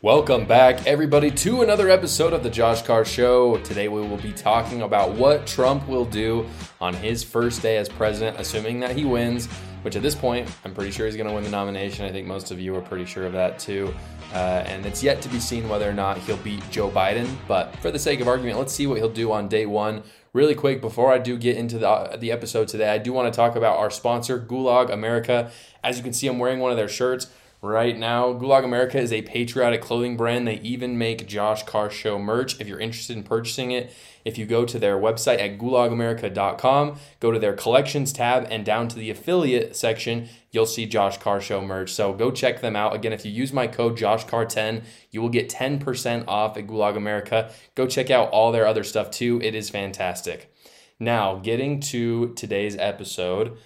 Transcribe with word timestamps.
Welcome 0.00 0.44
back, 0.44 0.86
everybody, 0.86 1.28
to 1.28 1.62
another 1.62 1.90
episode 1.90 2.32
of 2.32 2.44
the 2.44 2.50
Josh 2.50 2.82
Carr 2.82 3.04
Show. 3.04 3.56
Today 3.58 3.88
we 3.88 4.00
will 4.00 4.16
be 4.16 4.30
talking 4.30 4.82
about 4.82 5.14
what 5.14 5.44
Trump 5.44 5.88
will 5.88 6.04
do 6.04 6.46
on 6.80 6.94
his 6.94 7.24
first 7.24 7.62
day 7.62 7.78
as 7.78 7.88
president, 7.88 8.38
assuming 8.38 8.78
that 8.78 8.94
he 8.94 9.04
wins, 9.04 9.46
which 9.82 9.96
at 9.96 10.02
this 10.02 10.14
point, 10.14 10.48
I'm 10.64 10.72
pretty 10.72 10.92
sure 10.92 11.06
he's 11.06 11.16
going 11.16 11.26
to 11.26 11.34
win 11.34 11.42
the 11.42 11.50
nomination. 11.50 12.04
I 12.04 12.12
think 12.12 12.28
most 12.28 12.52
of 12.52 12.60
you 12.60 12.76
are 12.76 12.80
pretty 12.80 13.06
sure 13.06 13.26
of 13.26 13.32
that 13.32 13.58
too. 13.58 13.92
Uh, 14.32 14.62
and 14.66 14.86
it's 14.86 15.02
yet 15.02 15.20
to 15.22 15.28
be 15.30 15.40
seen 15.40 15.68
whether 15.68 15.90
or 15.90 15.94
not 15.94 16.18
he'll 16.18 16.36
beat 16.36 16.62
Joe 16.70 16.88
Biden. 16.88 17.28
But 17.48 17.74
for 17.78 17.90
the 17.90 17.98
sake 17.98 18.20
of 18.20 18.28
argument, 18.28 18.56
let's 18.56 18.72
see 18.72 18.86
what 18.86 18.98
he'll 18.98 19.08
do 19.08 19.32
on 19.32 19.48
day 19.48 19.66
one. 19.66 20.04
Really 20.32 20.54
quick, 20.54 20.80
before 20.80 21.12
I 21.12 21.18
do 21.18 21.36
get 21.36 21.56
into 21.56 21.76
the, 21.76 22.16
the 22.20 22.30
episode 22.30 22.68
today, 22.68 22.90
I 22.90 22.98
do 22.98 23.12
want 23.12 23.32
to 23.32 23.36
talk 23.36 23.56
about 23.56 23.76
our 23.78 23.90
sponsor, 23.90 24.38
Gulag 24.38 24.92
America. 24.92 25.50
As 25.82 25.96
you 25.96 26.04
can 26.04 26.12
see, 26.12 26.28
I'm 26.28 26.38
wearing 26.38 26.60
one 26.60 26.70
of 26.70 26.76
their 26.76 26.86
shirts 26.86 27.26
right 27.60 27.98
now. 27.98 28.32
Gulag 28.32 28.64
America 28.64 28.98
is 28.98 29.12
a 29.12 29.22
patriotic 29.22 29.80
clothing 29.80 30.16
brand. 30.16 30.46
They 30.46 30.60
even 30.60 30.96
make 30.96 31.26
Josh 31.26 31.64
Carr 31.64 31.90
Show 31.90 32.18
merch. 32.18 32.60
If 32.60 32.68
you're 32.68 32.78
interested 32.78 33.16
in 33.16 33.24
purchasing 33.24 33.72
it, 33.72 33.92
if 34.24 34.38
you 34.38 34.46
go 34.46 34.64
to 34.64 34.78
their 34.78 34.98
website 34.98 35.40
at 35.40 35.58
gulagamerica.com, 35.58 36.98
go 37.20 37.30
to 37.30 37.38
their 37.38 37.54
collections 37.54 38.12
tab, 38.12 38.46
and 38.50 38.64
down 38.64 38.88
to 38.88 38.96
the 38.96 39.10
affiliate 39.10 39.74
section, 39.74 40.28
you'll 40.50 40.66
see 40.66 40.86
Josh 40.86 41.18
Carr 41.18 41.40
Show 41.40 41.60
merch. 41.60 41.92
So 41.92 42.12
go 42.12 42.30
check 42.30 42.60
them 42.60 42.76
out. 42.76 42.94
Again, 42.94 43.12
if 43.12 43.24
you 43.24 43.32
use 43.32 43.52
my 43.52 43.66
code 43.66 43.96
JoshCarr10, 43.96 44.84
you 45.10 45.22
will 45.22 45.28
get 45.28 45.48
10% 45.48 46.24
off 46.28 46.56
at 46.56 46.66
Gulag 46.66 46.96
America. 46.96 47.50
Go 47.74 47.86
check 47.86 48.10
out 48.10 48.30
all 48.30 48.52
their 48.52 48.66
other 48.66 48.84
stuff 48.84 49.10
too. 49.10 49.40
It 49.42 49.54
is 49.54 49.70
fantastic. 49.70 50.52
Now, 51.00 51.36
getting 51.36 51.80
to 51.80 52.34
today's 52.34 52.76
episode, 52.76 53.56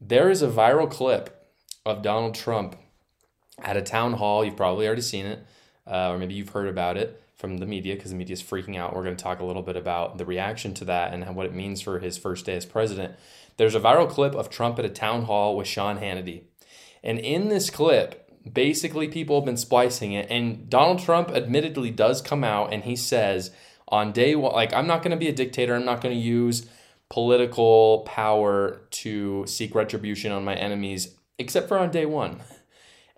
there 0.00 0.30
is 0.30 0.42
a 0.42 0.48
viral 0.48 0.90
clip 0.90 1.48
of 1.86 2.02
Donald 2.02 2.34
Trump 2.34 2.76
at 3.58 3.76
a 3.76 3.82
town 3.82 4.14
hall. 4.14 4.44
You've 4.44 4.56
probably 4.56 4.86
already 4.86 5.02
seen 5.02 5.26
it, 5.26 5.46
uh, 5.86 6.10
or 6.10 6.18
maybe 6.18 6.34
you've 6.34 6.50
heard 6.50 6.68
about 6.68 6.96
it 6.96 7.22
from 7.34 7.58
the 7.58 7.66
media 7.66 7.94
because 7.94 8.10
the 8.10 8.16
media 8.16 8.34
is 8.34 8.42
freaking 8.42 8.76
out. 8.76 8.94
We're 8.94 9.02
going 9.02 9.16
to 9.16 9.22
talk 9.22 9.40
a 9.40 9.44
little 9.44 9.62
bit 9.62 9.76
about 9.76 10.18
the 10.18 10.24
reaction 10.24 10.74
to 10.74 10.84
that 10.86 11.12
and 11.12 11.34
what 11.34 11.46
it 11.46 11.54
means 11.54 11.80
for 11.80 11.98
his 11.98 12.16
first 12.16 12.46
day 12.46 12.56
as 12.56 12.64
president. 12.64 13.14
There's 13.56 13.74
a 13.74 13.80
viral 13.80 14.08
clip 14.08 14.34
of 14.34 14.48
Trump 14.48 14.78
at 14.78 14.84
a 14.84 14.90
town 14.90 15.24
hall 15.24 15.56
with 15.56 15.66
Sean 15.66 15.98
Hannity. 15.98 16.42
And 17.02 17.18
in 17.18 17.48
this 17.48 17.68
clip, 17.68 18.30
basically 18.50 19.08
people 19.08 19.36
have 19.36 19.44
been 19.44 19.56
splicing 19.56 20.12
it. 20.12 20.28
And 20.30 20.70
Donald 20.70 21.00
Trump 21.00 21.30
admittedly 21.30 21.90
does 21.90 22.22
come 22.22 22.44
out 22.44 22.72
and 22.72 22.84
he 22.84 22.96
says, 22.96 23.50
on 23.88 24.12
day 24.12 24.34
one, 24.34 24.52
like, 24.52 24.72
I'm 24.72 24.86
not 24.86 25.02
going 25.02 25.10
to 25.10 25.16
be 25.16 25.28
a 25.28 25.34
dictator. 25.34 25.74
I'm 25.74 25.84
not 25.84 26.00
going 26.00 26.14
to 26.14 26.20
use 26.20 26.66
political 27.10 28.00
power 28.06 28.80
to 28.90 29.44
seek 29.46 29.74
retribution 29.74 30.32
on 30.32 30.44
my 30.44 30.54
enemies, 30.54 31.14
except 31.38 31.68
for 31.68 31.78
on 31.78 31.90
day 31.90 32.06
one. 32.06 32.40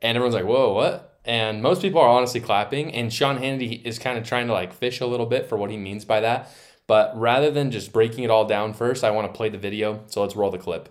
And 0.02 0.16
everyone's 0.16 0.34
like, 0.34 0.44
whoa, 0.44 0.72
what? 0.72 1.18
And 1.24 1.62
most 1.62 1.80
people 1.82 2.00
are 2.00 2.08
honestly 2.08 2.40
clapping. 2.40 2.92
And 2.92 3.12
Sean 3.12 3.38
Hannity 3.38 3.82
is 3.84 3.98
kind 3.98 4.18
of 4.18 4.24
trying 4.24 4.46
to 4.48 4.52
like 4.52 4.72
fish 4.72 5.00
a 5.00 5.06
little 5.06 5.26
bit 5.26 5.48
for 5.48 5.56
what 5.56 5.70
he 5.70 5.76
means 5.76 6.04
by 6.04 6.20
that. 6.20 6.50
But 6.86 7.18
rather 7.18 7.50
than 7.50 7.70
just 7.70 7.92
breaking 7.92 8.24
it 8.24 8.30
all 8.30 8.44
down 8.44 8.74
first, 8.74 9.04
I 9.04 9.10
want 9.10 9.32
to 9.32 9.36
play 9.36 9.48
the 9.48 9.56
video. 9.56 10.02
So 10.06 10.20
let's 10.20 10.36
roll 10.36 10.50
the 10.50 10.58
clip. 10.58 10.90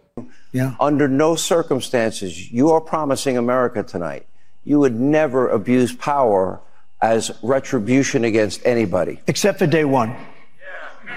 Yeah. 0.52 0.76
Under 0.80 1.08
no 1.08 1.36
circumstances, 1.36 2.52
you 2.52 2.72
are 2.72 2.82
promising 2.82 3.38
America 3.38 3.84
tonight 3.84 4.26
you 4.64 4.80
would 4.80 5.00
never 5.00 5.50
abuse 5.50 5.94
power 5.94 6.62
as 7.02 7.32
retribution 7.44 8.24
against 8.24 8.66
anybody. 8.66 9.20
Except 9.28 9.60
for 9.60 9.68
day 9.68 9.84
one. 9.84 10.16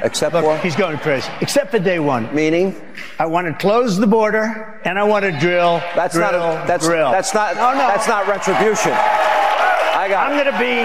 Except 0.03 0.35
Look, 0.35 0.45
for? 0.45 0.59
he's 0.59 0.77
going 0.77 0.99
crazy. 0.99 1.31
Except 1.41 1.71
for 1.71 1.79
day 1.79 1.99
one. 1.99 2.33
Meaning? 2.35 2.75
I 3.19 3.27
want 3.27 3.47
to 3.47 3.55
close 3.55 3.97
the 3.97 4.07
border 4.07 4.81
and 4.85 4.99
I 4.99 5.05
want 5.05 5.25
to 5.25 5.39
drill. 5.39 5.79
That's 5.95 6.15
drill, 6.15 6.33
not 6.33 6.65
a, 6.65 6.67
that's 6.67 6.87
drill. 6.87 7.11
that's 7.11 7.33
not 7.35 7.57
No, 7.57 7.73
no. 7.73 7.79
that's 7.89 8.07
not 8.09 8.27
retribution. 8.29 8.93
I 8.93 10.07
got 10.09 10.31
I'm 10.31 10.39
it. 10.39 10.45
gonna 10.45 10.59
be. 10.59 10.81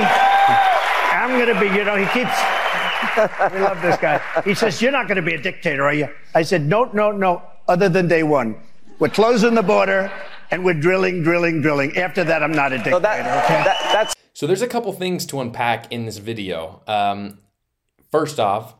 I'm 1.13 1.39
gonna 1.39 1.59
be. 1.59 1.67
You 1.77 1.83
know, 1.83 1.95
he 1.95 2.05
keeps. 2.07 2.35
we 3.53 3.59
love 3.59 3.81
this 3.81 3.97
guy. 3.97 4.21
He 4.45 4.53
says, 4.55 4.81
"You're 4.81 4.91
not 4.91 5.07
gonna 5.07 5.21
be 5.21 5.33
a 5.33 5.41
dictator, 5.41 5.83
are 5.83 5.93
you?" 5.93 6.07
I 6.33 6.43
said, 6.43 6.61
"No, 6.65 6.85
no, 6.93 7.11
no. 7.11 7.43
Other 7.67 7.89
than 7.89 8.07
day 8.07 8.23
one, 8.23 8.55
we're 8.99 9.09
closing 9.09 9.53
the 9.53 9.61
border 9.63 10.11
and 10.49 10.63
we're 10.65 10.73
drilling, 10.73 11.23
drilling, 11.23 11.61
drilling. 11.61 11.97
After 11.97 12.23
that, 12.23 12.41
I'm 12.43 12.51
not 12.51 12.71
a 12.73 12.77
dictator. 12.77 12.95
So 12.95 12.99
that, 12.99 13.43
okay? 13.45 13.63
that 13.63 13.77
that's 13.93 14.15
So 14.33 14.47
there's 14.47 14.61
a 14.61 14.67
couple 14.67 14.91
things 14.93 15.25
to 15.27 15.39
unpack 15.41 15.91
in 15.91 16.05
this 16.05 16.17
video. 16.17 16.81
Um, 16.87 17.39
first 18.11 18.39
off, 18.39 18.75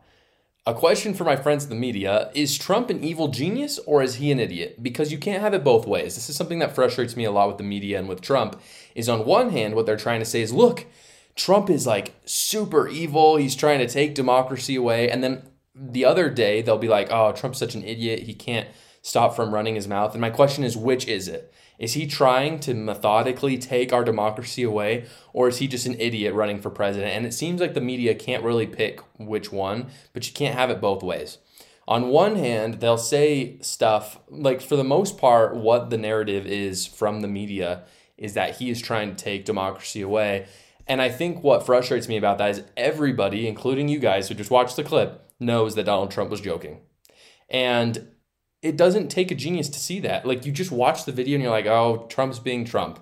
a 0.68 0.74
question 0.76 1.14
for 1.16 1.24
my 1.24 1.36
friends 1.36 1.64
in 1.64 1.70
the 1.70 1.76
media 1.76 2.30
is 2.36 2.58
Trump 2.58 2.90
an 2.92 3.04
evil 3.04 3.30
genius 3.30 3.80
or 3.88 4.04
is 4.04 4.16
he 4.16 4.32
an 4.32 4.40
idiot? 4.40 4.82
Because 4.82 5.12
you 5.12 5.18
can't 5.18 5.42
have 5.42 5.56
it 5.56 5.64
both 5.64 5.88
ways. 5.88 6.14
This 6.16 6.30
is 6.30 6.36
something 6.36 6.60
that 6.60 6.76
frustrates 6.76 7.16
me 7.16 7.26
a 7.26 7.32
lot 7.32 7.48
with 7.48 7.58
the 7.58 7.64
media 7.64 7.98
and 7.98 8.08
with 8.08 8.22
Trump 8.22 8.62
is 8.94 9.10
on 9.10 9.26
one 9.26 9.50
hand 9.50 9.74
what 9.74 9.88
they're 9.88 9.98
trying 9.98 10.20
to 10.20 10.26
say 10.26 10.42
is 10.42 10.54
look, 10.54 10.86
Trump 11.36 11.70
is 11.70 11.88
like 11.88 12.14
super 12.26 12.88
evil. 12.88 13.38
He's 13.38 13.56
trying 13.56 13.80
to 13.80 13.88
take 13.88 14.14
democracy 14.14 14.76
away 14.76 15.10
and 15.10 15.24
then 15.24 15.44
the 15.74 16.06
other 16.06 16.30
day 16.30 16.62
they'll 16.62 16.78
be 16.78 16.90
like, 16.90 17.08
"Oh, 17.12 17.32
Trump's 17.32 17.58
such 17.58 17.76
an 17.76 17.84
idiot. 17.84 18.24
He 18.24 18.34
can't 18.34 18.68
stop 19.02 19.36
from 19.36 19.54
running 19.54 19.76
his 19.76 19.88
mouth." 19.88 20.12
And 20.12 20.22
my 20.22 20.30
question 20.30 20.64
is 20.64 20.76
which 20.78 21.08
is 21.08 21.28
it? 21.28 21.52
Is 21.82 21.94
he 21.94 22.06
trying 22.06 22.60
to 22.60 22.76
methodically 22.76 23.58
take 23.58 23.92
our 23.92 24.04
democracy 24.04 24.62
away, 24.62 25.08
or 25.34 25.48
is 25.48 25.58
he 25.58 25.68
just 25.68 25.88
an 25.88 26.00
idiot 26.00 26.36
running 26.36 26.62
for 26.62 26.70
president? 26.70 27.12
And 27.12 27.26
it 27.26 27.34
seems 27.34 27.60
like 27.60 27.74
the 27.74 27.82
media 27.82 28.14
can't 28.14 28.44
really 28.44 28.68
pick 28.68 29.02
which 29.18 29.52
one, 29.52 29.88
but 30.14 30.28
you 30.28 30.34
can't 30.34 30.54
have 30.54 30.70
it 30.70 30.80
both 30.80 31.02
ways. 31.02 31.40
On 31.88 32.10
one 32.10 32.36
hand, 32.36 32.76
they'll 32.76 33.00
say 33.00 33.58
stuff 33.62 34.20
like, 34.30 34.62
for 34.62 34.76
the 34.76 34.84
most 34.84 35.18
part, 35.18 35.56
what 35.56 35.90
the 35.90 35.98
narrative 35.98 36.46
is 36.46 36.86
from 36.86 37.22
the 37.22 37.28
media 37.28 37.82
is 38.16 38.36
that 38.36 38.58
he 38.58 38.70
is 38.70 38.80
trying 38.80 39.16
to 39.16 39.24
take 39.24 39.46
democracy 39.46 40.04
away. 40.04 40.46
And 40.86 41.02
I 41.02 41.10
think 41.10 41.44
what 41.44 41.66
frustrates 41.66 42.08
me 42.08 42.16
about 42.16 42.38
that 42.38 42.52
is 42.52 42.64
everybody, 42.78 43.48
including 43.48 43.88
you 43.88 43.98
guys 43.98 44.28
who 44.28 44.36
just 44.36 44.52
watched 44.52 44.76
the 44.76 44.84
clip, 44.84 45.28
knows 45.40 45.74
that 45.74 45.88
Donald 45.88 46.12
Trump 46.12 46.30
was 46.30 46.42
joking. 46.42 46.82
And 47.50 48.11
it 48.62 48.78
doesn't 48.78 49.08
take 49.08 49.32
a 49.32 49.36
genius 49.36 49.70
to 49.70 49.80
see 49.80 50.00
that. 50.02 50.26
Like 50.26 50.46
you 50.46 50.52
just 50.52 50.72
watch 50.72 51.06
the 51.06 51.12
video 51.12 51.36
and 51.36 51.44
you're 51.44 51.52
like, 51.52 51.66
oh, 51.66 52.06
Trump's 52.10 52.40
being 52.40 52.64
Trump. 52.64 53.00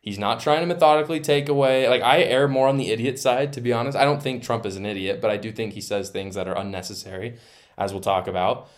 He's 0.00 0.18
not 0.18 0.40
trying 0.40 0.60
to 0.60 0.66
methodically 0.66 1.20
take 1.20 1.48
away. 1.48 1.88
Like 1.88 2.02
I 2.02 2.22
err 2.22 2.48
more 2.48 2.66
on 2.66 2.78
the 2.78 2.90
idiot 2.90 3.18
side, 3.18 3.52
to 3.52 3.60
be 3.60 3.72
honest. 3.72 3.96
I 3.96 4.04
don't 4.04 4.22
think 4.22 4.42
Trump 4.42 4.66
is 4.66 4.76
an 4.76 4.86
idiot, 4.86 5.20
but 5.20 5.30
I 5.30 5.36
do 5.36 5.52
think 5.52 5.74
he 5.74 5.80
says 5.80 6.10
things 6.10 6.34
that 6.34 6.48
are 6.48 6.56
unnecessary, 6.56 7.36
as 7.76 7.92
we'll 7.92 8.00
talk 8.00 8.26
about. 8.26 8.68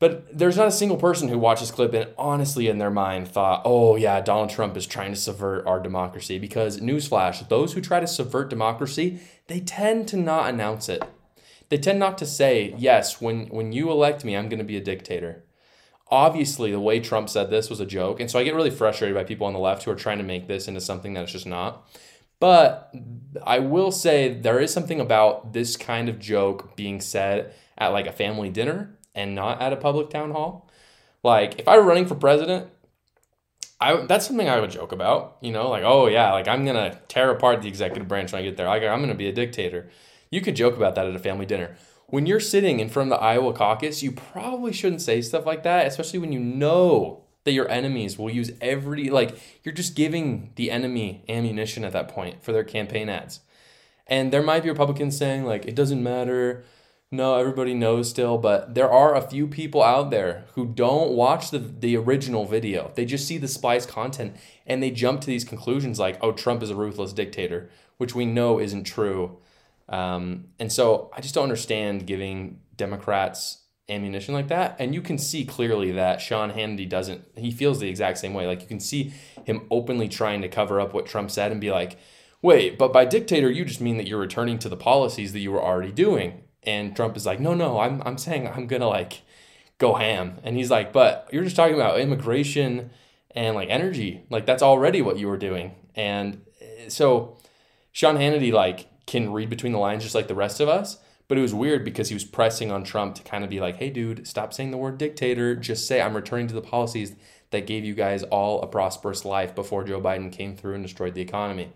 But 0.00 0.36
there's 0.36 0.56
not 0.56 0.66
a 0.66 0.72
single 0.72 0.96
person 0.96 1.28
who 1.28 1.38
watched 1.38 1.60
this 1.60 1.70
clip 1.70 1.92
and 1.92 2.08
honestly 2.18 2.68
in 2.68 2.78
their 2.78 2.90
mind 2.90 3.28
thought, 3.28 3.62
oh 3.64 3.96
yeah, 3.96 4.20
Donald 4.20 4.50
Trump 4.50 4.76
is 4.76 4.86
trying 4.86 5.12
to 5.12 5.18
subvert 5.18 5.66
our 5.66 5.78
democracy. 5.78 6.38
Because 6.38 6.80
newsflash, 6.80 7.46
those 7.48 7.74
who 7.74 7.80
try 7.80 8.00
to 8.00 8.06
subvert 8.06 8.50
democracy, 8.50 9.20
they 9.46 9.60
tend 9.60 10.08
to 10.08 10.16
not 10.16 10.48
announce 10.48 10.88
it. 10.88 11.02
They 11.68 11.78
tend 11.78 12.00
not 12.00 12.18
to 12.18 12.26
say, 12.26 12.74
yes, 12.76 13.20
when 13.20 13.46
when 13.46 13.72
you 13.72 13.90
elect 13.90 14.24
me, 14.24 14.36
I'm 14.36 14.48
gonna 14.48 14.64
be 14.64 14.76
a 14.76 14.82
dictator 14.82 15.44
obviously 16.10 16.72
the 16.72 16.80
way 16.80 17.00
Trump 17.00 17.28
said 17.28 17.50
this 17.50 17.70
was 17.70 17.80
a 17.80 17.86
joke. 17.86 18.20
And 18.20 18.30
so 18.30 18.38
I 18.38 18.44
get 18.44 18.54
really 18.54 18.70
frustrated 18.70 19.14
by 19.14 19.24
people 19.24 19.46
on 19.46 19.52
the 19.52 19.58
left 19.58 19.84
who 19.84 19.90
are 19.90 19.96
trying 19.96 20.18
to 20.18 20.24
make 20.24 20.48
this 20.48 20.68
into 20.68 20.80
something 20.80 21.14
that 21.14 21.22
it's 21.22 21.32
just 21.32 21.46
not. 21.46 21.88
But 22.40 22.92
I 23.44 23.58
will 23.58 23.92
say 23.92 24.32
there 24.32 24.60
is 24.60 24.72
something 24.72 25.00
about 25.00 25.52
this 25.52 25.76
kind 25.76 26.08
of 26.08 26.18
joke 26.18 26.74
being 26.74 27.00
said 27.00 27.54
at 27.78 27.88
like 27.88 28.06
a 28.06 28.12
family 28.12 28.48
dinner 28.48 28.98
and 29.14 29.34
not 29.34 29.60
at 29.60 29.72
a 29.72 29.76
public 29.76 30.10
town 30.10 30.32
hall. 30.32 30.68
Like 31.22 31.60
if 31.60 31.68
I 31.68 31.76
were 31.76 31.84
running 31.84 32.06
for 32.06 32.14
president, 32.14 32.68
I 33.80 34.04
that's 34.06 34.26
something 34.26 34.48
I 34.48 34.58
would 34.58 34.70
joke 34.70 34.92
about, 34.92 35.36
you 35.42 35.52
know, 35.52 35.68
like 35.68 35.84
oh 35.84 36.06
yeah, 36.06 36.32
like 36.32 36.48
I'm 36.48 36.64
gonna 36.64 36.98
tear 37.08 37.30
apart 37.30 37.62
the 37.62 37.68
executive 37.68 38.08
branch 38.08 38.32
when 38.32 38.40
I 38.40 38.44
get 38.44 38.56
there. 38.56 38.66
Like 38.66 38.82
I'm 38.82 39.00
gonna 39.00 39.14
be 39.14 39.28
a 39.28 39.32
dictator. 39.32 39.90
You 40.30 40.40
could 40.40 40.56
joke 40.56 40.76
about 40.76 40.94
that 40.94 41.06
at 41.06 41.14
a 41.14 41.18
family 41.18 41.46
dinner 41.46 41.76
when 42.10 42.26
you're 42.26 42.40
sitting 42.40 42.80
in 42.80 42.88
front 42.88 43.10
of 43.12 43.18
the 43.18 43.24
Iowa 43.24 43.52
caucus, 43.52 44.02
you 44.02 44.12
probably 44.12 44.72
shouldn't 44.72 45.02
say 45.02 45.22
stuff 45.22 45.46
like 45.46 45.62
that, 45.62 45.86
especially 45.86 46.18
when 46.18 46.32
you 46.32 46.40
know 46.40 47.24
that 47.44 47.52
your 47.52 47.68
enemies 47.70 48.18
will 48.18 48.30
use 48.30 48.52
every 48.60 49.08
like 49.08 49.38
you're 49.62 49.74
just 49.74 49.94
giving 49.94 50.52
the 50.56 50.70
enemy 50.70 51.24
ammunition 51.28 51.84
at 51.84 51.92
that 51.92 52.08
point 52.08 52.42
for 52.42 52.52
their 52.52 52.64
campaign 52.64 53.08
ads. 53.08 53.40
And 54.06 54.32
there 54.32 54.42
might 54.42 54.62
be 54.62 54.68
Republicans 54.68 55.16
saying 55.16 55.44
like 55.44 55.64
it 55.66 55.74
doesn't 55.74 56.02
matter. 56.02 56.64
No, 57.12 57.36
everybody 57.36 57.74
knows 57.74 58.08
still, 58.08 58.38
but 58.38 58.76
there 58.76 58.90
are 58.90 59.16
a 59.16 59.22
few 59.22 59.48
people 59.48 59.82
out 59.82 60.10
there 60.10 60.44
who 60.54 60.66
don't 60.66 61.12
watch 61.12 61.50
the 61.50 61.58
the 61.58 61.96
original 61.96 62.44
video. 62.44 62.92
They 62.94 63.04
just 63.04 63.26
see 63.26 63.38
the 63.38 63.48
splice 63.48 63.86
content 63.86 64.36
and 64.66 64.82
they 64.82 64.90
jump 64.90 65.20
to 65.22 65.26
these 65.26 65.44
conclusions 65.44 65.98
like, 65.98 66.18
"Oh, 66.20 66.32
Trump 66.32 66.62
is 66.62 66.70
a 66.70 66.76
ruthless 66.76 67.12
dictator," 67.12 67.70
which 67.96 68.14
we 68.14 68.26
know 68.26 68.60
isn't 68.60 68.84
true. 68.84 69.38
Um, 69.90 70.46
and 70.58 70.72
so 70.72 71.10
I 71.14 71.20
just 71.20 71.34
don't 71.34 71.42
understand 71.42 72.06
giving 72.06 72.60
Democrats 72.76 73.64
ammunition 73.88 74.32
like 74.32 74.48
that. 74.48 74.76
And 74.78 74.94
you 74.94 75.02
can 75.02 75.18
see 75.18 75.44
clearly 75.44 75.90
that 75.92 76.20
Sean 76.20 76.52
Hannity 76.52 76.88
doesn't, 76.88 77.26
he 77.36 77.50
feels 77.50 77.80
the 77.80 77.88
exact 77.88 78.18
same 78.18 78.32
way. 78.32 78.46
Like 78.46 78.62
you 78.62 78.68
can 78.68 78.80
see 78.80 79.12
him 79.44 79.66
openly 79.70 80.08
trying 80.08 80.42
to 80.42 80.48
cover 80.48 80.80
up 80.80 80.94
what 80.94 81.06
Trump 81.06 81.30
said 81.30 81.50
and 81.50 81.60
be 81.60 81.72
like, 81.72 81.98
wait, 82.40 82.78
but 82.78 82.92
by 82.92 83.04
dictator, 83.04 83.50
you 83.50 83.64
just 83.64 83.80
mean 83.80 83.96
that 83.96 84.06
you're 84.06 84.20
returning 84.20 84.58
to 84.60 84.68
the 84.68 84.76
policies 84.76 85.32
that 85.32 85.40
you 85.40 85.50
were 85.50 85.62
already 85.62 85.92
doing. 85.92 86.44
And 86.62 86.94
Trump 86.94 87.16
is 87.16 87.26
like, 87.26 87.40
no, 87.40 87.54
no, 87.54 87.80
I'm, 87.80 88.00
I'm 88.06 88.16
saying 88.16 88.46
I'm 88.46 88.66
going 88.68 88.80
to 88.80 88.88
like 88.88 89.22
go 89.78 89.94
ham. 89.94 90.38
And 90.44 90.56
he's 90.56 90.70
like, 90.70 90.92
but 90.92 91.28
you're 91.32 91.44
just 91.44 91.56
talking 91.56 91.74
about 91.74 91.98
immigration 91.98 92.90
and 93.32 93.56
like 93.56 93.68
energy. 93.68 94.24
Like 94.30 94.46
that's 94.46 94.62
already 94.62 95.02
what 95.02 95.18
you 95.18 95.26
were 95.26 95.36
doing. 95.36 95.74
And 95.96 96.42
so 96.88 97.38
Sean 97.92 98.16
Hannity 98.16 98.52
like 98.52 98.86
can 99.10 99.32
read 99.32 99.50
between 99.50 99.72
the 99.72 99.78
lines 99.78 100.04
just 100.04 100.14
like 100.14 100.28
the 100.28 100.34
rest 100.36 100.60
of 100.60 100.68
us. 100.68 100.98
But 101.26 101.36
it 101.36 101.42
was 101.42 101.52
weird 101.52 101.84
because 101.84 102.08
he 102.08 102.14
was 102.14 102.24
pressing 102.24 102.70
on 102.70 102.84
Trump 102.84 103.16
to 103.16 103.22
kind 103.22 103.42
of 103.42 103.50
be 103.50 103.60
like, 103.60 103.76
hey, 103.76 103.90
dude, 103.90 104.26
stop 104.26 104.52
saying 104.52 104.70
the 104.70 104.76
word 104.76 104.98
dictator. 104.98 105.56
Just 105.56 105.86
say, 105.86 106.00
I'm 106.00 106.14
returning 106.14 106.46
to 106.48 106.54
the 106.54 106.60
policies 106.60 107.14
that 107.50 107.66
gave 107.66 107.84
you 107.84 107.94
guys 107.94 108.22
all 108.22 108.62
a 108.62 108.66
prosperous 108.68 109.24
life 109.24 109.54
before 109.54 109.82
Joe 109.82 110.00
Biden 110.00 110.32
came 110.32 110.56
through 110.56 110.74
and 110.74 110.84
destroyed 110.84 111.14
the 111.14 111.20
economy. 111.20 111.72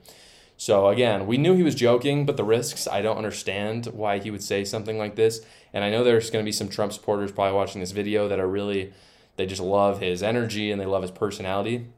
So 0.57 0.89
again, 0.89 1.27
we 1.27 1.37
knew 1.37 1.55
he 1.55 1.65
was 1.65 1.75
joking, 1.75 2.25
but 2.25 2.37
the 2.37 2.45
risks, 2.45 2.87
I 2.87 3.03
don't 3.03 3.17
understand 3.17 3.87
why 3.87 4.21
he 4.21 4.31
would 4.31 4.43
say 4.43 4.65
something 4.65 4.97
like 4.97 5.17
this. 5.17 5.41
And 5.73 5.83
I 5.83 5.91
know 5.91 6.05
there's 6.05 6.31
going 6.31 6.45
to 6.45 6.49
be 6.49 6.53
some 6.53 6.69
Trump 6.69 6.93
supporters 6.93 7.33
probably 7.33 7.57
watching 7.57 7.81
this 7.81 7.91
video 7.91 8.29
that 8.29 8.39
are 8.39 8.47
really, 8.47 8.93
they 9.37 9.47
just 9.47 9.61
love 9.61 10.01
his 10.01 10.23
energy 10.23 10.71
and 10.71 10.81
they 10.81 10.87
love 10.87 11.03
his 11.03 11.11
personality. 11.11 11.89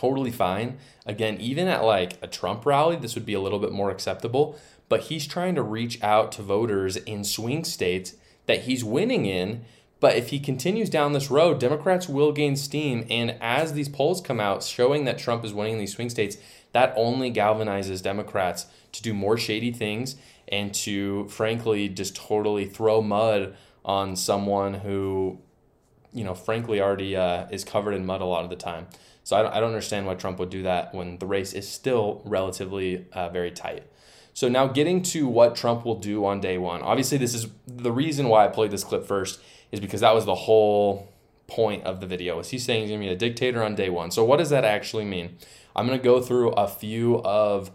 Totally 0.00 0.30
fine. 0.30 0.78
Again, 1.04 1.36
even 1.40 1.68
at 1.68 1.84
like 1.84 2.14
a 2.22 2.26
Trump 2.26 2.64
rally, 2.64 2.96
this 2.96 3.14
would 3.14 3.26
be 3.26 3.34
a 3.34 3.40
little 3.40 3.58
bit 3.58 3.72
more 3.72 3.90
acceptable 3.90 4.58
but 4.90 5.02
he's 5.02 5.26
trying 5.26 5.54
to 5.54 5.62
reach 5.62 6.02
out 6.02 6.32
to 6.32 6.42
voters 6.42 6.96
in 6.96 7.24
swing 7.24 7.64
states 7.64 8.16
that 8.46 8.62
he's 8.62 8.84
winning 8.84 9.24
in. 9.24 9.64
But 10.00 10.16
if 10.16 10.30
he 10.30 10.40
continues 10.40 10.90
down 10.90 11.12
this 11.12 11.30
road, 11.30 11.60
Democrats 11.60 12.08
will 12.08 12.32
gain 12.32 12.56
steam. 12.56 13.06
And 13.08 13.36
as 13.40 13.72
these 13.72 13.88
polls 13.88 14.20
come 14.20 14.40
out 14.40 14.64
showing 14.64 15.04
that 15.04 15.18
Trump 15.18 15.44
is 15.44 15.54
winning 15.54 15.78
these 15.78 15.94
swing 15.94 16.10
states, 16.10 16.38
that 16.72 16.92
only 16.96 17.32
galvanizes 17.32 18.02
Democrats 18.02 18.66
to 18.92 19.02
do 19.02 19.14
more 19.14 19.38
shady 19.38 19.70
things 19.70 20.16
and 20.48 20.74
to, 20.74 21.28
frankly, 21.28 21.88
just 21.88 22.16
totally 22.16 22.66
throw 22.66 23.00
mud 23.00 23.54
on 23.84 24.16
someone 24.16 24.74
who, 24.74 25.38
you 26.12 26.24
know, 26.24 26.34
frankly 26.34 26.80
already 26.80 27.16
uh, 27.16 27.46
is 27.50 27.64
covered 27.64 27.92
in 27.92 28.06
mud 28.06 28.20
a 28.20 28.24
lot 28.24 28.44
of 28.44 28.50
the 28.50 28.56
time. 28.56 28.86
So 29.24 29.36
I 29.36 29.42
don't, 29.42 29.54
I 29.54 29.60
don't 29.60 29.68
understand 29.68 30.06
why 30.06 30.14
Trump 30.14 30.38
would 30.38 30.50
do 30.50 30.62
that 30.64 30.94
when 30.94 31.18
the 31.18 31.26
race 31.26 31.52
is 31.52 31.68
still 31.68 32.22
relatively 32.24 33.06
uh, 33.12 33.28
very 33.28 33.50
tight. 33.50 33.84
So 34.32 34.48
now 34.48 34.66
getting 34.66 35.02
to 35.02 35.26
what 35.26 35.56
Trump 35.56 35.84
will 35.84 35.98
do 35.98 36.24
on 36.24 36.40
day 36.40 36.56
one. 36.58 36.82
Obviously, 36.82 37.18
this 37.18 37.34
is 37.34 37.48
the 37.66 37.92
reason 37.92 38.28
why 38.28 38.44
I 38.44 38.48
played 38.48 38.70
this 38.70 38.84
clip 38.84 39.04
first 39.06 39.40
is 39.70 39.80
because 39.80 40.00
that 40.00 40.14
was 40.14 40.24
the 40.24 40.34
whole 40.34 41.12
point 41.46 41.84
of 41.84 42.00
the 42.00 42.06
video. 42.06 42.38
Is 42.38 42.48
he's 42.50 42.64
saying 42.64 42.82
he's 42.82 42.90
gonna 42.90 43.00
be 43.00 43.08
a 43.08 43.16
dictator 43.16 43.62
on 43.62 43.74
day 43.74 43.90
one. 43.90 44.10
So 44.10 44.24
what 44.24 44.38
does 44.38 44.50
that 44.50 44.64
actually 44.64 45.04
mean? 45.04 45.36
I'm 45.74 45.86
gonna 45.86 45.98
go 45.98 46.20
through 46.20 46.50
a 46.52 46.68
few 46.68 47.20
of 47.22 47.70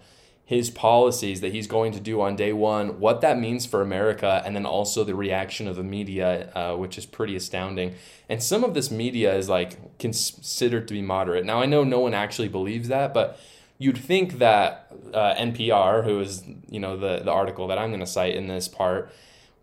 his 0.46 0.70
policies 0.70 1.42
that 1.42 1.52
he's 1.52 1.66
going 1.66 1.92
to 1.92 2.00
do 2.00 2.22
on 2.22 2.36
day 2.36 2.54
one, 2.54 3.00
what 3.00 3.22
that 3.22 3.40
means 3.40 3.66
for 3.66 3.82
America, 3.82 4.44
and 4.46 4.56
then 4.56 4.66
also 4.66 5.04
the 5.04 5.16
reaction 5.16 5.68
of 5.68 5.76
the 5.76 5.84
media, 5.84 6.52
uh, 6.54 6.76
which 6.76 7.00
is 7.00 7.06
pretty 7.06 7.36
astounding. 7.36 7.96
And 8.30 8.42
some 8.44 8.64
of 8.64 8.76
this 8.76 8.92
media 8.92 9.36
is 9.36 9.50
like 9.50 9.98
considered 9.98 10.88
to 10.88 10.94
be 10.94 11.02
moderate. 11.02 11.46
Now 11.46 11.62
I 11.62 11.66
know 11.66 11.84
no 11.84 12.00
one 12.00 12.14
actually 12.14 12.48
believes 12.48 12.90
that, 12.90 13.12
but 13.12 13.40
you'd 13.80 13.98
think 13.98 14.38
that 14.38 14.94
uh, 15.14 15.34
NPR, 15.36 16.04
who 16.04 16.20
is 16.20 16.44
you 16.70 16.80
know 16.80 16.96
the 16.96 17.24
the 17.24 17.32
article 17.32 17.68
that 17.68 17.80
I'm 17.80 17.90
going 17.90 18.00
to 18.00 18.08
cite 18.08 18.36
in 18.36 18.48
this 18.48 18.68
part, 18.68 19.12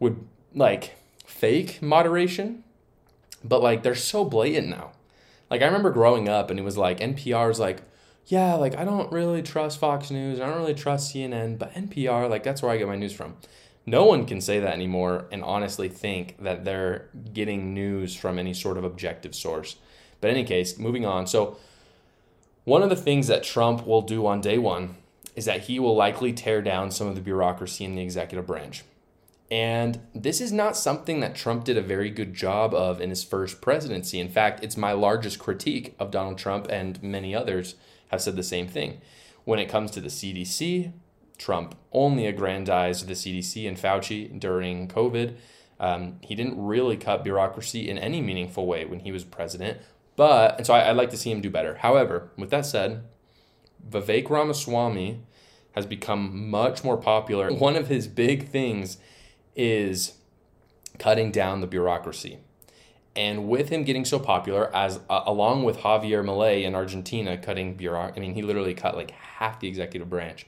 would 0.00 0.26
like 0.52 0.96
fake 1.24 1.80
moderation, 1.80 2.64
but 3.44 3.62
like 3.62 3.84
they're 3.84 3.94
so 3.94 4.24
blatant 4.24 4.68
now. 4.68 4.90
Like 5.48 5.62
I 5.62 5.66
remember 5.66 5.90
growing 5.90 6.28
up, 6.28 6.50
and 6.50 6.58
it 6.58 6.62
was 6.62 6.76
like 6.76 6.98
NPR's 6.98 7.60
like, 7.60 7.82
yeah, 8.26 8.54
like 8.54 8.76
I 8.76 8.84
don't 8.84 9.12
really 9.12 9.42
trust 9.42 9.78
Fox 9.78 10.10
News, 10.10 10.40
I 10.40 10.46
don't 10.46 10.58
really 10.58 10.74
trust 10.74 11.14
CNN, 11.14 11.58
but 11.58 11.74
NPR, 11.74 12.28
like 12.30 12.42
that's 12.42 12.62
where 12.62 12.70
I 12.70 12.76
get 12.76 12.88
my 12.88 12.96
news 12.96 13.12
from. 13.12 13.36
No 13.84 14.04
one 14.04 14.26
can 14.26 14.40
say 14.40 14.60
that 14.60 14.72
anymore 14.72 15.26
and 15.32 15.42
honestly 15.42 15.88
think 15.88 16.36
that 16.42 16.64
they're 16.64 17.08
getting 17.32 17.74
news 17.74 18.14
from 18.14 18.38
any 18.38 18.54
sort 18.54 18.78
of 18.78 18.84
objective 18.84 19.34
source. 19.34 19.76
But 20.20 20.30
in 20.30 20.36
any 20.36 20.44
case, 20.44 20.78
moving 20.78 21.04
on. 21.04 21.26
So 21.26 21.56
one 22.64 22.82
of 22.82 22.90
the 22.90 22.96
things 22.96 23.26
that 23.26 23.42
Trump 23.42 23.84
will 23.86 24.02
do 24.02 24.24
on 24.24 24.40
day 24.40 24.56
one 24.56 24.96
is 25.34 25.46
that 25.46 25.62
he 25.62 25.80
will 25.80 25.96
likely 25.96 26.32
tear 26.32 26.62
down 26.62 26.92
some 26.92 27.08
of 27.08 27.16
the 27.16 27.20
bureaucracy 27.20 27.84
in 27.84 27.96
the 27.96 28.02
executive 28.02 28.46
branch. 28.46 28.84
And 29.50 30.00
this 30.14 30.40
is 30.40 30.52
not 30.52 30.76
something 30.76 31.20
that 31.20 31.34
Trump 31.34 31.64
did 31.64 31.76
a 31.76 31.82
very 31.82 32.08
good 32.08 32.34
job 32.34 32.72
of 32.72 33.00
in 33.00 33.10
his 33.10 33.24
first 33.24 33.60
presidency. 33.60 34.18
In 34.18 34.30
fact, 34.30 34.62
it's 34.62 34.76
my 34.76 34.92
largest 34.92 35.38
critique 35.38 35.94
of 35.98 36.10
Donald 36.10 36.38
Trump, 36.38 36.68
and 36.70 37.02
many 37.02 37.34
others 37.34 37.74
have 38.12 38.22
said 38.22 38.36
the 38.36 38.42
same 38.42 38.68
thing. 38.68 39.00
When 39.44 39.58
it 39.58 39.68
comes 39.68 39.90
to 39.92 40.00
the 40.00 40.08
CDC, 40.08 40.92
Trump 41.38 41.74
only 41.92 42.26
aggrandized 42.26 43.08
the 43.08 43.14
CDC 43.14 43.66
and 43.66 43.76
Fauci 43.76 44.38
during 44.38 44.86
COVID. 44.88 45.34
Um, 45.80 46.18
he 46.20 46.34
didn't 46.34 46.64
really 46.64 46.96
cut 46.96 47.24
bureaucracy 47.24 47.88
in 47.88 47.98
any 47.98 48.20
meaningful 48.20 48.66
way 48.66 48.84
when 48.84 49.00
he 49.00 49.10
was 49.10 49.24
president. 49.24 49.78
But, 50.14 50.58
and 50.58 50.66
so 50.66 50.74
I, 50.74 50.88
would 50.88 50.96
like 50.96 51.10
to 51.10 51.16
see 51.16 51.32
him 51.32 51.40
do 51.40 51.50
better. 51.50 51.76
However, 51.76 52.30
with 52.36 52.50
that 52.50 52.66
said, 52.66 53.02
Vivek 53.88 54.30
Ramaswamy 54.30 55.22
has 55.72 55.86
become 55.86 56.50
much 56.50 56.84
more 56.84 56.96
popular. 56.96 57.52
One 57.52 57.76
of 57.76 57.88
his 57.88 58.06
big 58.06 58.48
things 58.48 58.98
is 59.56 60.18
cutting 60.98 61.32
down 61.32 61.60
the 61.60 61.66
bureaucracy. 61.66 62.38
And 63.14 63.48
with 63.48 63.68
him 63.68 63.84
getting 63.84 64.04
so 64.04 64.18
popular, 64.18 64.74
as 64.74 65.00
uh, 65.10 65.22
along 65.26 65.64
with 65.64 65.78
Javier 65.78 66.24
Milei 66.24 66.62
in 66.62 66.74
Argentina 66.74 67.36
cutting 67.36 67.74
bureaucracy, 67.74 68.18
I 68.18 68.20
mean, 68.20 68.34
he 68.34 68.42
literally 68.42 68.74
cut 68.74 68.96
like 68.96 69.10
half 69.10 69.60
the 69.60 69.68
executive 69.68 70.08
branch. 70.08 70.46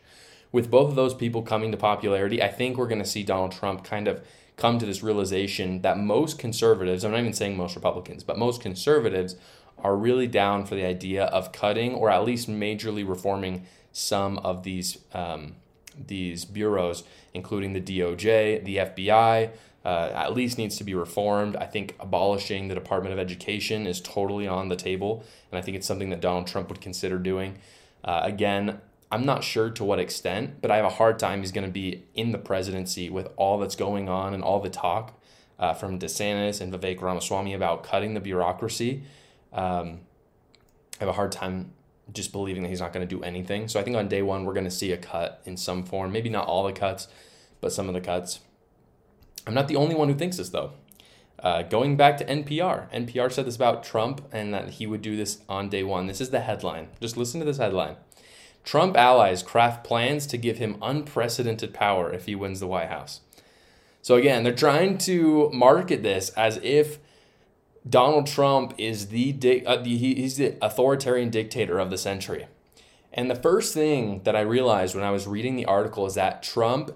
With 0.50 0.70
both 0.70 0.88
of 0.88 0.94
those 0.94 1.14
people 1.14 1.42
coming 1.42 1.72
to 1.72 1.76
popularity, 1.76 2.42
I 2.42 2.48
think 2.48 2.76
we're 2.76 2.88
going 2.88 3.02
to 3.02 3.08
see 3.08 3.22
Donald 3.22 3.52
Trump 3.52 3.84
kind 3.84 4.08
of 4.08 4.24
come 4.56 4.78
to 4.78 4.86
this 4.86 5.02
realization 5.02 5.82
that 5.82 5.98
most 5.98 6.38
conservatives, 6.38 7.04
I'm 7.04 7.10
not 7.10 7.20
even 7.20 7.32
saying 7.32 7.56
most 7.56 7.74
Republicans, 7.74 8.22
but 8.22 8.38
most 8.38 8.62
conservatives 8.62 9.36
are 9.78 9.96
really 9.96 10.28
down 10.28 10.64
for 10.64 10.76
the 10.76 10.84
idea 10.84 11.24
of 11.24 11.52
cutting 11.52 11.94
or 11.94 12.08
at 12.08 12.24
least 12.24 12.48
majorly 12.48 13.06
reforming 13.06 13.66
some 13.92 14.38
of 14.38 14.62
these 14.62 14.98
um, 15.12 15.56
these 16.06 16.44
bureaus, 16.44 17.04
including 17.32 17.72
the 17.72 17.80
DOJ, 17.80 18.64
the 18.64 18.76
FBI. 18.78 19.50
Uh, 19.84 20.10
at 20.14 20.32
least 20.32 20.56
needs 20.56 20.78
to 20.78 20.84
be 20.84 20.94
reformed. 20.94 21.56
I 21.56 21.66
think 21.66 21.94
abolishing 22.00 22.68
the 22.68 22.74
Department 22.74 23.12
of 23.12 23.18
Education 23.18 23.86
is 23.86 24.00
totally 24.00 24.48
on 24.48 24.70
the 24.70 24.76
table, 24.76 25.24
and 25.50 25.58
I 25.58 25.62
think 25.62 25.76
it's 25.76 25.86
something 25.86 26.08
that 26.08 26.22
Donald 26.22 26.46
Trump 26.46 26.70
would 26.70 26.80
consider 26.80 27.18
doing. 27.18 27.58
Uh, 28.02 28.20
again, 28.22 28.80
I'm 29.10 29.26
not 29.26 29.44
sure 29.44 29.70
to 29.70 29.84
what 29.84 29.98
extent, 29.98 30.62
but 30.62 30.70
I 30.70 30.76
have 30.76 30.84
a 30.86 30.90
hard 30.90 31.18
time 31.18 31.40
he's 31.40 31.52
going 31.52 31.66
to 31.66 31.72
be 31.72 32.04
in 32.14 32.32
the 32.32 32.38
presidency 32.38 33.10
with 33.10 33.28
all 33.36 33.58
that's 33.58 33.76
going 33.76 34.08
on 34.08 34.34
and 34.34 34.42
all 34.42 34.58
the 34.58 34.70
talk 34.70 35.20
uh, 35.58 35.74
from 35.74 35.98
DeSantis 35.98 36.60
and 36.60 36.72
Vivek 36.72 37.00
Ramaswamy 37.00 37.54
about 37.54 37.84
cutting 37.84 38.14
the 38.14 38.20
bureaucracy. 38.20 39.02
Um, 39.52 40.00
I 41.00 41.04
have 41.04 41.08
a 41.08 41.12
hard 41.12 41.32
time 41.32 41.72
just 42.12 42.32
believing 42.32 42.62
that 42.62 42.68
he's 42.68 42.80
not 42.80 42.92
going 42.92 43.06
to 43.06 43.14
do 43.14 43.22
anything. 43.22 43.68
So 43.68 43.78
I 43.78 43.82
think 43.82 43.96
on 43.96 44.08
day 44.08 44.22
one, 44.22 44.44
we're 44.44 44.52
going 44.52 44.64
to 44.64 44.70
see 44.70 44.92
a 44.92 44.96
cut 44.96 45.42
in 45.44 45.56
some 45.56 45.82
form. 45.84 46.12
Maybe 46.12 46.28
not 46.28 46.46
all 46.46 46.64
the 46.64 46.72
cuts, 46.72 47.08
but 47.60 47.72
some 47.72 47.88
of 47.88 47.94
the 47.94 48.00
cuts. 48.00 48.40
I'm 49.46 49.54
not 49.54 49.68
the 49.68 49.76
only 49.76 49.94
one 49.94 50.08
who 50.08 50.14
thinks 50.14 50.36
this, 50.38 50.50
though. 50.50 50.72
Uh, 51.38 51.62
going 51.62 51.96
back 51.96 52.16
to 52.16 52.24
NPR, 52.24 52.90
NPR 52.90 53.30
said 53.30 53.46
this 53.46 53.56
about 53.56 53.84
Trump 53.84 54.26
and 54.32 54.54
that 54.54 54.70
he 54.70 54.86
would 54.86 55.02
do 55.02 55.16
this 55.16 55.42
on 55.48 55.68
day 55.68 55.82
one. 55.82 56.06
This 56.06 56.20
is 56.20 56.30
the 56.30 56.40
headline. 56.40 56.88
Just 57.00 57.16
listen 57.16 57.40
to 57.40 57.46
this 57.46 57.58
headline. 57.58 57.96
Trump 58.64 58.96
allies 58.96 59.42
craft 59.42 59.84
plans 59.84 60.26
to 60.28 60.38
give 60.38 60.56
him 60.56 60.78
unprecedented 60.80 61.74
power 61.74 62.10
if 62.10 62.24
he 62.24 62.34
wins 62.34 62.60
the 62.60 62.66
White 62.66 62.88
House. 62.88 63.20
So 64.00 64.16
again, 64.16 64.42
they're 64.42 64.54
trying 64.54 64.96
to 64.98 65.50
market 65.52 66.02
this 66.02 66.30
as 66.30 66.58
if 66.62 66.98
Donald 67.86 68.26
Trump 68.26 68.72
is 68.78 69.08
the, 69.08 69.62
uh, 69.66 69.76
the 69.76 69.96
he's 69.96 70.38
the 70.38 70.56
authoritarian 70.62 71.28
dictator 71.28 71.78
of 71.78 71.90
the 71.90 71.98
century. 71.98 72.46
And 73.12 73.30
the 73.30 73.34
first 73.34 73.74
thing 73.74 74.22
that 74.24 74.34
I 74.34 74.40
realized 74.40 74.94
when 74.94 75.04
I 75.04 75.10
was 75.10 75.26
reading 75.26 75.56
the 75.56 75.66
article 75.66 76.06
is 76.06 76.14
that 76.14 76.42
Trump 76.42 76.90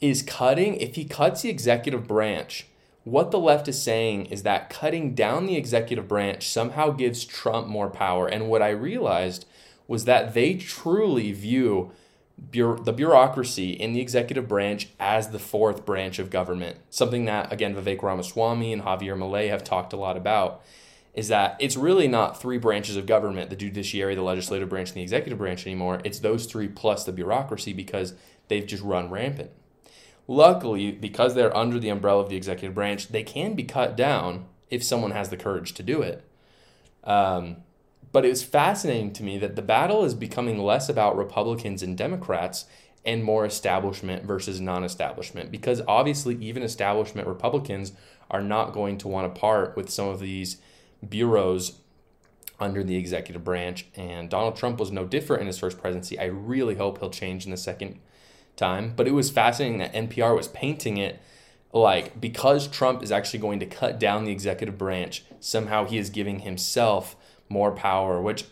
is 0.00 0.22
cutting 0.22 0.76
if 0.76 0.96
he 0.96 1.04
cuts 1.04 1.42
the 1.42 1.50
executive 1.50 2.06
branch, 2.06 2.66
what 3.04 3.30
the 3.30 3.38
left 3.38 3.68
is 3.68 3.80
saying 3.80 4.26
is 4.26 4.42
that 4.42 4.68
cutting 4.68 5.14
down 5.14 5.46
the 5.46 5.56
executive 5.56 6.08
branch 6.08 6.48
somehow 6.48 6.90
gives 6.90 7.24
Trump 7.24 7.68
more 7.68 7.88
power. 7.88 8.26
And 8.26 8.48
what 8.48 8.62
I 8.62 8.70
realized 8.70 9.46
was 9.86 10.04
that 10.06 10.34
they 10.34 10.54
truly 10.54 11.32
view 11.32 11.92
the 12.50 12.92
bureaucracy 12.92 13.70
in 13.70 13.92
the 13.92 14.00
executive 14.00 14.46
branch 14.46 14.88
as 15.00 15.30
the 15.30 15.38
fourth 15.38 15.86
branch 15.86 16.18
of 16.18 16.30
government. 16.30 16.78
Something 16.90 17.24
that, 17.24 17.50
again, 17.52 17.74
Vivek 17.74 18.02
Ramaswamy 18.02 18.72
and 18.72 18.82
Javier 18.82 19.16
Milei 19.16 19.48
have 19.48 19.64
talked 19.64 19.92
a 19.92 19.96
lot 19.96 20.16
about 20.16 20.62
is 21.14 21.28
that 21.28 21.56
it's 21.58 21.76
really 21.76 22.06
not 22.06 22.38
three 22.38 22.58
branches 22.58 22.96
of 22.96 23.06
government 23.06 23.48
the 23.48 23.56
judiciary, 23.56 24.14
the 24.14 24.22
legislative 24.22 24.68
branch, 24.68 24.90
and 24.90 24.96
the 24.96 25.02
executive 25.02 25.38
branch 25.38 25.64
anymore. 25.66 26.00
It's 26.04 26.18
those 26.18 26.44
three 26.44 26.68
plus 26.68 27.04
the 27.04 27.12
bureaucracy 27.12 27.72
because 27.72 28.12
they've 28.48 28.66
just 28.66 28.82
run 28.82 29.10
rampant. 29.10 29.50
Luckily, 30.28 30.90
because 30.90 31.34
they're 31.34 31.56
under 31.56 31.78
the 31.78 31.88
umbrella 31.88 32.22
of 32.22 32.28
the 32.28 32.36
executive 32.36 32.74
branch, 32.74 33.08
they 33.08 33.22
can 33.22 33.54
be 33.54 33.62
cut 33.62 33.96
down 33.96 34.46
if 34.70 34.82
someone 34.82 35.12
has 35.12 35.28
the 35.28 35.36
courage 35.36 35.72
to 35.74 35.82
do 35.82 36.02
it. 36.02 36.24
Um, 37.04 37.58
but 38.12 38.24
it 38.24 38.30
was 38.30 38.42
fascinating 38.42 39.12
to 39.14 39.22
me 39.22 39.38
that 39.38 39.56
the 39.56 39.62
battle 39.62 40.04
is 40.04 40.14
becoming 40.14 40.58
less 40.58 40.88
about 40.88 41.16
Republicans 41.16 41.82
and 41.82 41.96
Democrats 41.96 42.64
and 43.04 43.22
more 43.22 43.46
establishment 43.46 44.24
versus 44.24 44.60
non 44.60 44.82
establishment 44.82 45.52
because 45.52 45.80
obviously, 45.86 46.34
even 46.36 46.62
establishment 46.62 47.28
Republicans 47.28 47.92
are 48.30 48.42
not 48.42 48.72
going 48.72 48.98
to 48.98 49.08
want 49.08 49.32
to 49.32 49.40
part 49.40 49.76
with 49.76 49.88
some 49.88 50.08
of 50.08 50.18
these 50.18 50.56
bureaus 51.08 51.78
under 52.58 52.82
the 52.82 52.96
executive 52.96 53.44
branch. 53.44 53.86
And 53.94 54.28
Donald 54.28 54.56
Trump 54.56 54.80
was 54.80 54.90
no 54.90 55.04
different 55.04 55.42
in 55.42 55.46
his 55.46 55.58
first 55.58 55.78
presidency. 55.78 56.18
I 56.18 56.24
really 56.24 56.74
hope 56.74 56.98
he'll 56.98 57.10
change 57.10 57.44
in 57.44 57.50
the 57.50 57.56
second 57.56 58.00
time. 58.56 58.92
But 58.96 59.06
it 59.06 59.12
was 59.12 59.30
fascinating 59.30 59.78
that 59.78 59.94
NPR 59.94 60.36
was 60.36 60.48
painting 60.48 60.96
it 60.96 61.20
like 61.72 62.20
because 62.20 62.68
Trump 62.68 63.02
is 63.02 63.12
actually 63.12 63.40
going 63.40 63.60
to 63.60 63.66
cut 63.66 63.98
down 63.98 64.24
the 64.24 64.32
executive 64.32 64.78
branch, 64.78 65.24
somehow 65.40 65.84
he 65.84 65.98
is 65.98 66.10
giving 66.10 66.40
himself 66.40 67.16
more 67.48 67.70
power, 67.70 68.20
which 68.20 68.44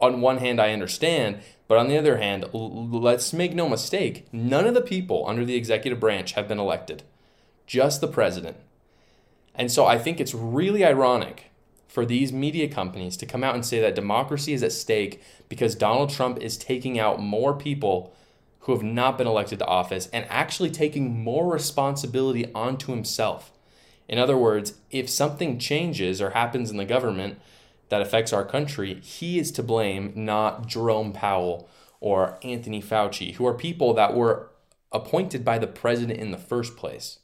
on 0.00 0.20
one 0.20 0.38
hand 0.38 0.60
I 0.60 0.72
understand, 0.72 1.40
but 1.68 1.78
on 1.78 1.88
the 1.88 1.96
other 1.96 2.18
hand, 2.18 2.44
l- 2.54 2.88
let's 2.88 3.32
make 3.32 3.54
no 3.54 3.68
mistake, 3.68 4.26
none 4.32 4.66
of 4.66 4.74
the 4.74 4.82
people 4.82 5.26
under 5.26 5.44
the 5.44 5.56
executive 5.56 5.98
branch 5.98 6.32
have 6.32 6.48
been 6.48 6.58
elected, 6.58 7.02
just 7.66 8.00
the 8.00 8.08
president. 8.08 8.56
And 9.54 9.72
so 9.72 9.86
I 9.86 9.98
think 9.98 10.20
it's 10.20 10.34
really 10.34 10.84
ironic 10.84 11.50
for 11.88 12.04
these 12.04 12.30
media 12.32 12.68
companies 12.68 13.16
to 13.16 13.26
come 13.26 13.42
out 13.42 13.54
and 13.54 13.64
say 13.64 13.80
that 13.80 13.94
democracy 13.94 14.52
is 14.52 14.62
at 14.62 14.72
stake 14.72 15.22
because 15.48 15.74
Donald 15.74 16.10
Trump 16.10 16.38
is 16.38 16.58
taking 16.58 16.98
out 16.98 17.22
more 17.22 17.54
people 17.54 18.14
who 18.66 18.72
have 18.72 18.82
not 18.82 19.16
been 19.16 19.28
elected 19.28 19.60
to 19.60 19.66
office 19.66 20.08
and 20.12 20.26
actually 20.28 20.70
taking 20.70 21.22
more 21.22 21.52
responsibility 21.52 22.52
onto 22.52 22.90
himself. 22.90 23.52
In 24.08 24.18
other 24.18 24.36
words, 24.36 24.74
if 24.90 25.08
something 25.08 25.60
changes 25.60 26.20
or 26.20 26.30
happens 26.30 26.70
in 26.70 26.76
the 26.76 26.84
government 26.84 27.38
that 27.90 28.02
affects 28.02 28.32
our 28.32 28.44
country, 28.44 28.94
he 28.94 29.38
is 29.38 29.52
to 29.52 29.62
blame, 29.62 30.12
not 30.16 30.66
Jerome 30.66 31.12
Powell 31.12 31.68
or 32.00 32.40
Anthony 32.42 32.82
Fauci, 32.82 33.34
who 33.34 33.46
are 33.46 33.54
people 33.54 33.94
that 33.94 34.14
were 34.14 34.50
appointed 34.90 35.44
by 35.44 35.58
the 35.58 35.68
president 35.68 36.18
in 36.18 36.32
the 36.32 36.36
first 36.36 36.76
place. 36.76 37.20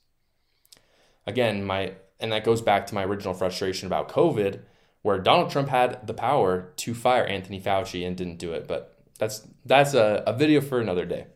Again, 1.26 1.64
my 1.64 1.94
and 2.20 2.30
that 2.30 2.44
goes 2.44 2.62
back 2.62 2.86
to 2.86 2.94
my 2.94 3.04
original 3.04 3.34
frustration 3.34 3.88
about 3.88 4.08
COVID, 4.08 4.60
where 5.02 5.18
Donald 5.18 5.50
Trump 5.50 5.70
had 5.70 6.06
the 6.06 6.14
power 6.14 6.70
to 6.76 6.94
fire 6.94 7.24
Anthony 7.24 7.60
Fauci 7.60 8.06
and 8.06 8.16
didn't 8.16 8.38
do 8.38 8.52
it. 8.52 8.68
But 8.68 8.96
that's 9.18 9.46
that's 9.64 9.94
a, 9.94 10.22
a 10.24 10.32
video 10.32 10.60
for 10.60 10.80
another 10.80 11.04
day. 11.04 11.26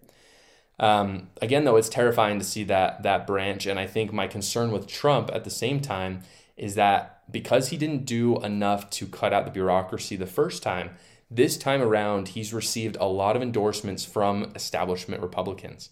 Um, 0.79 1.29
again, 1.41 1.65
though, 1.65 1.77
it's 1.77 1.89
terrifying 1.89 2.39
to 2.39 2.45
see 2.45 2.65
that 2.65 3.03
that 3.03 3.27
branch, 3.27 3.67
and 3.67 3.79
I 3.79 3.87
think 3.87 4.13
my 4.13 4.27
concern 4.27 4.73
with 4.73 4.87
Trump 4.87 5.31
at 5.33 5.45
the 5.45 5.51
same 5.51 5.81
time 5.81 6.23
is 6.57 6.75
that 6.75 7.23
because 7.31 7.69
he 7.69 7.77
didn't 7.77 8.05
do 8.05 8.41
enough 8.41 8.89
to 8.91 9.07
cut 9.07 9.33
out 9.33 9.45
the 9.45 9.51
bureaucracy 9.51 10.17
the 10.17 10.27
first 10.27 10.63
time, 10.63 10.91
this 11.31 11.57
time 11.57 11.83
around 11.83 12.29
he's 12.29 12.53
received 12.55 12.97
a 13.01 13.07
lot 13.07 13.37
of 13.37 13.43
endorsements 13.43 14.05
from 14.05 14.53
establishment 14.55 15.23
Republicans. 15.23 15.91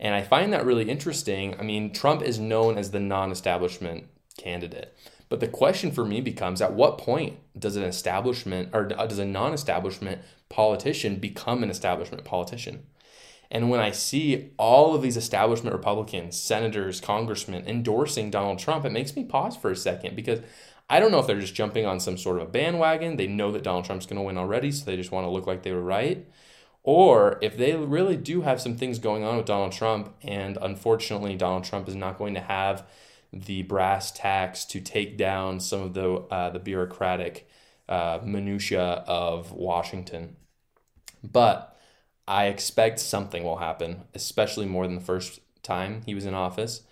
And 0.00 0.14
I 0.14 0.22
find 0.22 0.52
that 0.52 0.66
really 0.66 0.88
interesting. 0.88 1.58
I 1.58 1.62
mean, 1.62 1.92
Trump 1.92 2.22
is 2.22 2.38
known 2.38 2.78
as 2.78 2.90
the 2.90 3.00
non 3.00 3.32
establishment 3.32 4.06
candidate. 4.36 4.94
But 5.28 5.40
the 5.40 5.48
question 5.48 5.90
for 5.90 6.04
me 6.04 6.20
becomes 6.20 6.62
at 6.62 6.72
what 6.72 6.98
point 6.98 7.38
does 7.58 7.76
an 7.76 7.82
establishment 7.82 8.70
or 8.72 8.84
does 8.84 9.18
a 9.18 9.24
non 9.24 9.52
establishment 9.52 10.22
politician 10.48 11.16
become 11.16 11.62
an 11.62 11.70
establishment 11.70 12.24
politician? 12.24 12.86
And 13.50 13.70
when 13.70 13.80
I 13.80 13.92
see 13.92 14.50
all 14.58 14.94
of 14.94 15.02
these 15.02 15.16
establishment 15.16 15.74
Republicans, 15.74 16.38
senators, 16.38 17.00
congressmen 17.00 17.66
endorsing 17.66 18.30
Donald 18.30 18.58
Trump, 18.58 18.84
it 18.84 18.92
makes 18.92 19.16
me 19.16 19.24
pause 19.24 19.56
for 19.56 19.70
a 19.70 19.76
second 19.76 20.14
because 20.16 20.40
I 20.90 21.00
don't 21.00 21.10
know 21.10 21.18
if 21.18 21.26
they're 21.26 21.40
just 21.40 21.54
jumping 21.54 21.86
on 21.86 22.00
some 22.00 22.18
sort 22.18 22.36
of 22.36 22.48
a 22.48 22.50
bandwagon. 22.50 23.16
They 23.16 23.26
know 23.26 23.52
that 23.52 23.62
Donald 23.62 23.84
Trump's 23.84 24.06
going 24.06 24.18
to 24.18 24.22
win 24.22 24.38
already, 24.38 24.70
so 24.72 24.84
they 24.84 24.96
just 24.96 25.12
want 25.12 25.24
to 25.24 25.30
look 25.30 25.46
like 25.46 25.62
they 25.62 25.72
were 25.72 25.82
right. 25.82 26.26
Or 26.82 27.38
if 27.42 27.56
they 27.56 27.74
really 27.74 28.16
do 28.16 28.42
have 28.42 28.60
some 28.60 28.76
things 28.76 28.98
going 28.98 29.24
on 29.24 29.36
with 29.36 29.46
Donald 29.46 29.72
Trump, 29.72 30.14
and 30.22 30.56
unfortunately, 30.60 31.36
Donald 31.36 31.64
Trump 31.64 31.88
is 31.88 31.94
not 31.94 32.16
going 32.16 32.34
to 32.34 32.40
have 32.40 32.86
the 33.32 33.62
brass 33.62 34.10
tacks 34.10 34.64
to 34.66 34.80
take 34.80 35.18
down 35.18 35.60
some 35.60 35.82
of 35.82 35.94
the 35.94 36.10
uh, 36.30 36.48
the 36.50 36.58
bureaucratic 36.58 37.46
uh, 37.88 38.20
minutia 38.24 39.04
of 39.06 39.52
Washington. 39.52 40.36
But 41.22 41.76
I 42.28 42.48
expect 42.48 43.00
something 43.00 43.42
will 43.42 43.56
happen, 43.56 44.02
especially 44.14 44.66
more 44.66 44.86
than 44.86 44.96
the 44.96 45.04
first 45.04 45.40
time 45.62 46.02
he 46.04 46.14
was 46.14 46.26
in 46.26 46.34
office. 46.34 46.82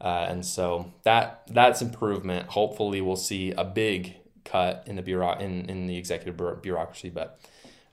Uh, 0.00 0.26
and 0.28 0.44
so 0.44 0.94
that 1.04 1.42
that's 1.48 1.82
improvement. 1.82 2.48
Hopefully, 2.48 3.02
we'll 3.02 3.14
see 3.14 3.52
a 3.52 3.64
big 3.64 4.16
cut 4.44 4.82
in 4.86 4.96
the 4.96 5.02
bureau 5.02 5.38
in, 5.38 5.66
in 5.66 5.86
the 5.86 5.96
executive 5.96 6.62
bureaucracy, 6.62 7.10
but 7.10 7.38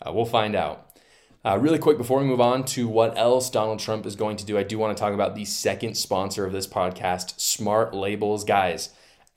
uh, 0.01 0.11
we'll 0.11 0.25
find 0.25 0.55
out. 0.55 0.85
Uh, 1.45 1.57
really 1.57 1.77
quick 1.77 1.97
before 1.97 2.19
we 2.19 2.25
move 2.25 2.41
on 2.41 2.65
to 2.65 2.87
what 2.87 3.17
else 3.17 3.49
Donald 3.49 3.79
Trump 3.79 4.05
is 4.05 4.15
going 4.15 4.35
to 4.37 4.45
do, 4.45 4.57
I 4.57 4.63
do 4.63 4.77
want 4.77 4.95
to 4.95 4.99
talk 4.99 5.13
about 5.13 5.35
the 5.35 5.45
second 5.45 5.95
sponsor 5.95 6.45
of 6.45 6.51
this 6.51 6.67
podcast, 6.67 7.39
Smart 7.39 7.93
Labels. 7.93 8.43
Guys, 8.43 8.89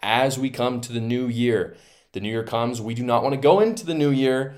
as 0.02 0.38
we 0.38 0.50
come 0.50 0.80
to 0.80 0.92
the 0.92 1.00
new 1.00 1.26
year, 1.26 1.76
the 2.12 2.20
new 2.20 2.28
year 2.28 2.42
comes, 2.42 2.80
we 2.80 2.94
do 2.94 3.04
not 3.04 3.22
want 3.22 3.34
to 3.34 3.40
go 3.40 3.60
into 3.60 3.86
the 3.86 3.94
new 3.94 4.10
year 4.10 4.56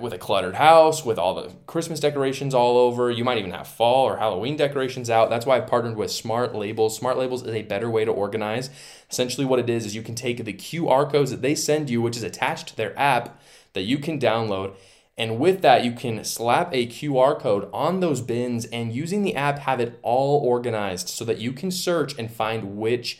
with 0.00 0.12
a 0.12 0.18
cluttered 0.18 0.56
house, 0.56 1.04
with 1.04 1.18
all 1.18 1.34
the 1.34 1.52
Christmas 1.66 2.00
decorations 2.00 2.54
all 2.54 2.76
over. 2.76 3.10
You 3.10 3.24
might 3.24 3.38
even 3.38 3.52
have 3.52 3.68
fall 3.68 4.06
or 4.06 4.16
Halloween 4.18 4.56
decorations 4.56 5.10
out. 5.10 5.30
That's 5.30 5.46
why 5.46 5.56
I've 5.56 5.66
partnered 5.66 5.96
with 5.96 6.10
Smart 6.10 6.54
Labels. 6.54 6.96
Smart 6.96 7.16
Labels 7.18 7.42
is 7.42 7.54
a 7.54 7.62
better 7.62 7.88
way 7.90 8.04
to 8.04 8.10
organize. 8.10 8.70
Essentially, 9.10 9.46
what 9.46 9.60
it 9.60 9.70
is 9.70 9.86
is 9.86 9.94
you 9.94 10.02
can 10.02 10.14
take 10.14 10.44
the 10.44 10.52
QR 10.52 11.10
codes 11.10 11.30
that 11.30 11.42
they 11.42 11.54
send 11.54 11.90
you, 11.90 12.02
which 12.02 12.16
is 12.16 12.22
attached 12.22 12.68
to 12.68 12.76
their 12.76 12.98
app 12.98 13.40
that 13.72 13.82
you 13.82 13.98
can 13.98 14.18
download 14.18 14.74
and 15.18 15.40
with 15.40 15.62
that, 15.62 15.84
you 15.84 15.90
can 15.92 16.22
slap 16.24 16.72
a 16.72 16.86
QR 16.86 17.38
code 17.38 17.68
on 17.72 17.98
those 17.98 18.20
bins 18.20 18.66
and 18.66 18.94
using 18.94 19.22
the 19.22 19.34
app, 19.34 19.58
have 19.58 19.80
it 19.80 19.98
all 20.02 20.38
organized 20.38 21.08
so 21.08 21.24
that 21.24 21.38
you 21.38 21.52
can 21.52 21.72
search 21.72 22.16
and 22.16 22.30
find 22.30 22.76
which 22.76 23.18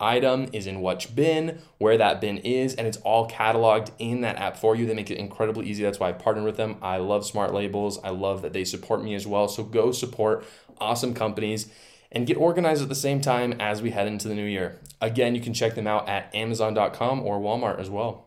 item 0.00 0.48
is 0.52 0.66
in 0.66 0.80
which 0.82 1.14
bin, 1.14 1.60
where 1.78 1.96
that 1.98 2.20
bin 2.20 2.38
is, 2.38 2.74
and 2.74 2.86
it's 2.86 2.96
all 2.98 3.28
cataloged 3.28 3.90
in 3.98 4.22
that 4.22 4.36
app 4.36 4.56
for 4.56 4.74
you. 4.74 4.86
They 4.86 4.94
make 4.94 5.10
it 5.10 5.18
incredibly 5.18 5.66
easy. 5.66 5.82
That's 5.82 6.00
why 6.00 6.08
I 6.08 6.12
partnered 6.12 6.44
with 6.44 6.56
them. 6.56 6.76
I 6.82 6.96
love 6.96 7.26
Smart 7.26 7.52
Labels. 7.52 7.98
I 8.02 8.10
love 8.10 8.42
that 8.42 8.52
they 8.52 8.64
support 8.64 9.02
me 9.02 9.14
as 9.14 9.26
well. 9.26 9.48
So 9.48 9.62
go 9.62 9.92
support 9.92 10.44
awesome 10.80 11.14
companies 11.14 11.70
and 12.10 12.26
get 12.26 12.36
organized 12.36 12.82
at 12.82 12.88
the 12.88 12.94
same 12.94 13.20
time 13.20 13.52
as 13.60 13.82
we 13.82 13.90
head 13.90 14.06
into 14.06 14.28
the 14.28 14.34
new 14.34 14.46
year. 14.46 14.80
Again, 15.00 15.34
you 15.34 15.40
can 15.40 15.54
check 15.54 15.74
them 15.74 15.86
out 15.86 16.08
at 16.08 16.34
Amazon.com 16.34 17.20
or 17.20 17.38
Walmart 17.38 17.78
as 17.78 17.90
well. 17.90 18.26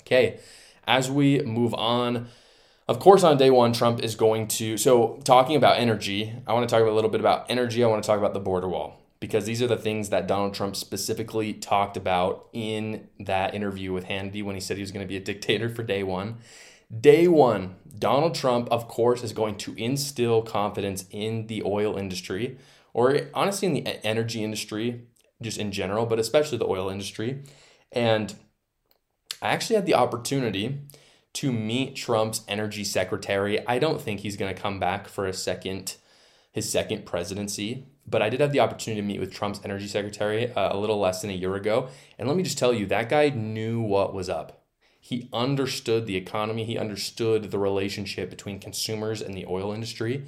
Okay 0.00 0.40
as 0.86 1.10
we 1.10 1.40
move 1.40 1.74
on, 1.74 2.28
of 2.88 2.98
course, 3.00 3.24
on 3.24 3.36
day 3.36 3.50
one, 3.50 3.72
Trump 3.72 4.00
is 4.00 4.14
going 4.14 4.46
to. 4.48 4.76
So, 4.76 5.20
talking 5.24 5.56
about 5.56 5.78
energy, 5.78 6.32
I 6.46 6.52
want 6.52 6.68
to 6.68 6.72
talk 6.72 6.86
a 6.86 6.90
little 6.90 7.10
bit 7.10 7.20
about 7.20 7.46
energy. 7.50 7.82
I 7.82 7.88
want 7.88 8.02
to 8.02 8.06
talk 8.06 8.18
about 8.18 8.32
the 8.32 8.40
border 8.40 8.68
wall 8.68 9.00
because 9.20 9.46
these 9.46 9.62
are 9.62 9.66
the 9.66 9.76
things 9.76 10.10
that 10.10 10.26
Donald 10.26 10.54
Trump 10.54 10.76
specifically 10.76 11.52
talked 11.52 11.96
about 11.96 12.48
in 12.52 13.08
that 13.18 13.54
interview 13.54 13.92
with 13.92 14.06
Hannity 14.06 14.42
when 14.42 14.54
he 14.54 14.60
said 14.60 14.76
he 14.76 14.82
was 14.82 14.92
going 14.92 15.04
to 15.04 15.08
be 15.08 15.16
a 15.16 15.20
dictator 15.20 15.68
for 15.68 15.82
day 15.82 16.02
one. 16.02 16.38
Day 17.00 17.26
one, 17.26 17.76
Donald 17.98 18.34
Trump, 18.34 18.68
of 18.70 18.86
course, 18.88 19.24
is 19.24 19.32
going 19.32 19.56
to 19.58 19.74
instill 19.74 20.42
confidence 20.42 21.06
in 21.10 21.46
the 21.46 21.62
oil 21.64 21.96
industry, 21.96 22.58
or 22.92 23.22
honestly, 23.34 23.68
in 23.68 23.74
the 23.74 24.06
energy 24.06 24.44
industry, 24.44 25.02
just 25.42 25.58
in 25.58 25.72
general, 25.72 26.06
but 26.06 26.18
especially 26.18 26.58
the 26.58 26.66
oil 26.66 26.88
industry. 26.88 27.42
And 27.90 28.34
I 29.42 29.48
actually 29.48 29.76
had 29.76 29.86
the 29.86 29.94
opportunity 29.94 30.80
to 31.34 31.52
meet 31.52 31.96
Trump's 31.96 32.42
energy 32.48 32.84
secretary. 32.84 33.66
I 33.66 33.78
don't 33.78 34.00
think 34.00 34.20
he's 34.20 34.36
going 34.36 34.54
to 34.54 34.60
come 34.60 34.78
back 34.78 35.08
for 35.08 35.26
a 35.26 35.32
second 35.32 35.96
his 36.56 36.72
second 36.72 37.04
presidency, 37.04 37.84
but 38.08 38.22
I 38.22 38.28
did 38.28 38.40
have 38.40 38.52
the 38.52 38.60
opportunity 38.60 39.00
to 39.00 39.06
meet 39.06 39.20
with 39.20 39.32
Trump's 39.32 39.60
energy 39.64 39.88
secretary 39.88 40.52
uh, 40.52 40.74
a 40.74 40.78
little 40.78 40.98
less 40.98 41.20
than 41.20 41.30
a 41.30 41.34
year 41.34 41.54
ago, 41.54 41.88
and 42.18 42.28
let 42.28 42.36
me 42.36 42.42
just 42.42 42.58
tell 42.58 42.72
you 42.72 42.86
that 42.86 43.08
guy 43.08 43.30
knew 43.30 43.80
what 43.80 44.14
was 44.14 44.28
up. 44.28 44.62
He 45.00 45.28
understood 45.32 46.06
the 46.06 46.16
economy, 46.16 46.64
he 46.64 46.78
understood 46.78 47.50
the 47.50 47.58
relationship 47.58 48.28
between 48.30 48.58
consumers 48.58 49.22
and 49.22 49.36
the 49.36 49.46
oil 49.46 49.72
industry. 49.72 50.26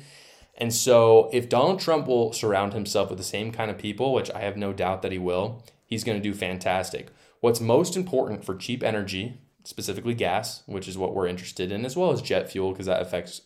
And 0.56 0.74
so, 0.74 1.30
if 1.32 1.48
Donald 1.48 1.80
Trump 1.80 2.06
will 2.06 2.32
surround 2.32 2.72
himself 2.72 3.10
with 3.10 3.18
the 3.18 3.24
same 3.24 3.52
kind 3.52 3.70
of 3.70 3.78
people, 3.78 4.12
which 4.12 4.30
I 4.32 4.40
have 4.40 4.56
no 4.56 4.72
doubt 4.72 5.02
that 5.02 5.12
he 5.12 5.18
will, 5.18 5.64
he's 5.86 6.04
going 6.04 6.18
to 6.18 6.22
do 6.22 6.34
fantastic. 6.34 7.08
What's 7.40 7.60
most 7.60 7.96
important 7.96 8.44
for 8.44 8.56
cheap 8.56 8.82
energy, 8.82 9.40
specifically 9.62 10.14
gas, 10.14 10.62
which 10.66 10.88
is 10.88 10.98
what 10.98 11.14
we're 11.14 11.28
interested 11.28 11.70
in, 11.70 11.84
as 11.84 11.96
well 11.96 12.10
as 12.10 12.22
jet 12.22 12.50
fuel, 12.50 12.72
because 12.72 12.86
that 12.86 13.02
affects 13.02 13.42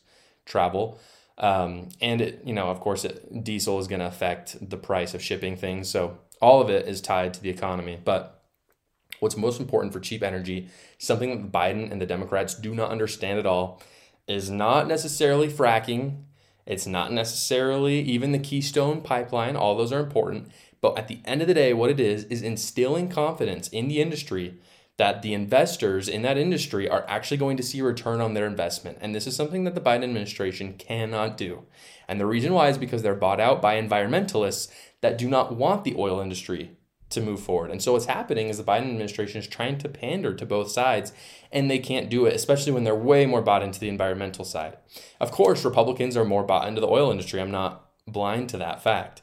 travel. 0.47 0.99
Um, 1.39 1.89
and 2.01 2.21
it, 2.21 2.43
you 2.45 2.53
know, 2.53 2.69
of 2.69 2.81
course, 2.81 3.05
it, 3.05 3.45
diesel 3.45 3.79
is 3.79 3.89
going 3.89 4.01
to 4.01 4.07
affect 4.07 4.69
the 4.71 4.77
price 4.77 5.15
of 5.15 5.23
shipping 5.23 5.57
things. 5.57 5.89
So 5.89 6.19
all 6.41 6.61
of 6.61 6.71
it 6.71 6.87
is 6.87 7.01
tied 7.01 7.35
to 7.35 7.43
the 7.43 7.51
economy. 7.51 7.99
But 8.05 8.43
what's 9.21 9.37
most 9.37 9.61
important 9.61 9.93
for 9.93 10.01
cheap 10.01 10.23
energy, 10.23 10.69
something 10.99 11.31
that 11.31 11.53
Biden 11.53 11.91
and 11.91 12.01
the 12.01 12.07
Democrats 12.07 12.55
do 12.55 12.75
not 12.75 12.91
understand 12.91 13.39
at 13.39 13.47
all, 13.47 13.83
is 14.29 14.51
not 14.51 14.87
necessarily 14.87 15.49
fracking. 15.49 16.25
It's 16.67 16.87
not 16.87 17.13
necessarily 17.13 18.01
even 18.01 18.33
the 18.33 18.39
Keystone 18.39 19.01
pipeline. 19.01 19.57
All 19.57 19.77
those 19.77 19.93
are 19.93 20.01
important. 20.01 20.51
But 20.81 20.99
at 20.99 21.09
the 21.09 21.21
end 21.25 21.41
of 21.41 21.49
the 21.49 21.55
day, 21.55 21.73
what 21.73 21.91
it 21.91 22.01
is, 22.01 22.25
is 22.25 22.43
instilling 22.43 23.09
confidence 23.09 23.69
in 23.69 23.89
the 23.89 24.01
industry 24.01 24.59
that 25.03 25.21
the 25.21 25.35
investors 25.35 26.09
in 26.09 26.23
that 26.23 26.39
industry 26.39 26.89
are 26.89 27.05
actually 27.09 27.37
going 27.37 27.57
to 27.57 27.63
see 27.65 27.81
a 27.81 27.85
return 27.85 28.21
on 28.21 28.35
their 28.35 28.47
investment. 28.47 28.97
And 29.01 29.13
this 29.13 29.27
is 29.27 29.35
something 29.35 29.65
that 29.65 29.75
the 29.75 29.81
Biden 29.81 30.05
administration 30.05 30.75
cannot 30.75 31.37
do. 31.37 31.65
And 32.07 32.21
the 32.21 32.27
reason 32.27 32.53
why 32.53 32.69
is 32.69 32.79
because 32.79 33.03
they're 33.03 33.17
bought 33.17 33.41
out 33.41 33.61
by 33.61 33.83
environmentalists 33.83 34.71
that 35.01 35.19
do 35.19 35.29
not 35.29 35.57
want 35.57 35.83
the 35.83 35.97
oil 35.99 36.21
industry 36.21 36.77
to 37.11 37.21
move 37.21 37.41
forward. 37.41 37.73
And 37.73 37.83
so 37.83 37.95
what's 37.95 38.05
happening 38.05 38.47
is 38.47 38.59
the 38.59 38.63
Biden 38.63 38.93
administration 38.93 39.41
is 39.41 39.49
trying 39.49 39.77
to 39.79 39.89
pander 39.89 40.35
to 40.35 40.47
both 40.47 40.71
sides, 40.71 41.13
and 41.51 41.69
they 41.69 41.81
can't 41.81 42.09
do 42.09 42.25
it, 42.27 42.37
especially 42.37 42.71
when 42.71 42.85
they're 42.85 42.95
way 42.95 43.27
more 43.27 43.43
bought 43.43 43.65
into 43.65 43.81
the 43.81 43.89
environmental 43.89 44.45
side. 44.45 44.77
Of 45.19 45.33
course, 45.33 45.65
Republicans 45.65 46.17
are 46.17 46.25
more 46.25 46.45
bought 46.45 46.69
into 46.69 46.81
the 46.81 46.87
oil 46.87 47.11
industry. 47.11 47.41
I'm 47.41 47.51
not 47.51 47.91
blind 48.07 48.51
to 48.51 48.57
that 48.59 48.85
fact. 48.85 49.21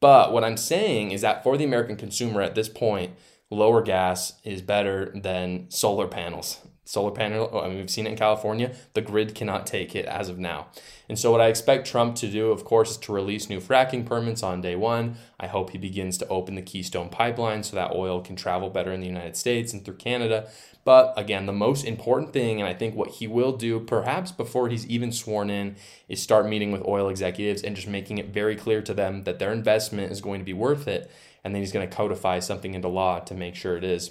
But 0.00 0.32
what 0.32 0.42
I'm 0.42 0.56
saying 0.56 1.10
is 1.10 1.20
that 1.20 1.42
for 1.42 1.58
the 1.58 1.64
American 1.64 1.96
consumer 1.96 2.40
at 2.40 2.54
this 2.54 2.70
point, 2.70 3.12
lower 3.50 3.82
gas 3.82 4.34
is 4.44 4.62
better 4.62 5.12
than 5.14 5.70
solar 5.70 6.06
panels. 6.06 6.60
Solar 6.84 7.10
panel, 7.10 7.50
oh, 7.52 7.60
I 7.60 7.68
mean, 7.68 7.76
we've 7.76 7.90
seen 7.90 8.06
it 8.06 8.12
in 8.12 8.16
California. 8.16 8.74
The 8.94 9.02
grid 9.02 9.34
cannot 9.34 9.66
take 9.66 9.94
it 9.94 10.06
as 10.06 10.30
of 10.30 10.38
now. 10.38 10.68
And 11.06 11.18
so, 11.18 11.30
what 11.30 11.42
I 11.42 11.48
expect 11.48 11.86
Trump 11.86 12.16
to 12.16 12.30
do, 12.30 12.50
of 12.50 12.64
course, 12.64 12.92
is 12.92 12.96
to 12.98 13.12
release 13.12 13.50
new 13.50 13.60
fracking 13.60 14.06
permits 14.06 14.42
on 14.42 14.62
day 14.62 14.74
one. 14.74 15.16
I 15.38 15.48
hope 15.48 15.70
he 15.70 15.78
begins 15.78 16.16
to 16.16 16.28
open 16.28 16.54
the 16.54 16.62
Keystone 16.62 17.10
pipeline 17.10 17.62
so 17.62 17.76
that 17.76 17.92
oil 17.94 18.22
can 18.22 18.36
travel 18.36 18.70
better 18.70 18.90
in 18.90 19.00
the 19.00 19.06
United 19.06 19.36
States 19.36 19.74
and 19.74 19.84
through 19.84 19.96
Canada. 19.96 20.48
But 20.82 21.12
again, 21.18 21.44
the 21.44 21.52
most 21.52 21.84
important 21.84 22.32
thing, 22.32 22.58
and 22.58 22.66
I 22.66 22.72
think 22.72 22.94
what 22.94 23.10
he 23.10 23.26
will 23.26 23.52
do, 23.52 23.80
perhaps 23.80 24.32
before 24.32 24.70
he's 24.70 24.86
even 24.86 25.12
sworn 25.12 25.50
in, 25.50 25.76
is 26.08 26.22
start 26.22 26.48
meeting 26.48 26.72
with 26.72 26.82
oil 26.86 27.10
executives 27.10 27.62
and 27.62 27.76
just 27.76 27.88
making 27.88 28.16
it 28.16 28.28
very 28.28 28.56
clear 28.56 28.80
to 28.80 28.94
them 28.94 29.24
that 29.24 29.38
their 29.38 29.52
investment 29.52 30.10
is 30.10 30.22
going 30.22 30.40
to 30.40 30.46
be 30.46 30.54
worth 30.54 30.88
it. 30.88 31.10
And 31.44 31.54
then 31.54 31.62
he's 31.62 31.72
going 31.72 31.88
to 31.88 31.96
codify 31.96 32.40
something 32.40 32.74
into 32.74 32.88
law 32.88 33.20
to 33.20 33.34
make 33.34 33.54
sure 33.54 33.76
it 33.76 33.84
is. 33.84 34.10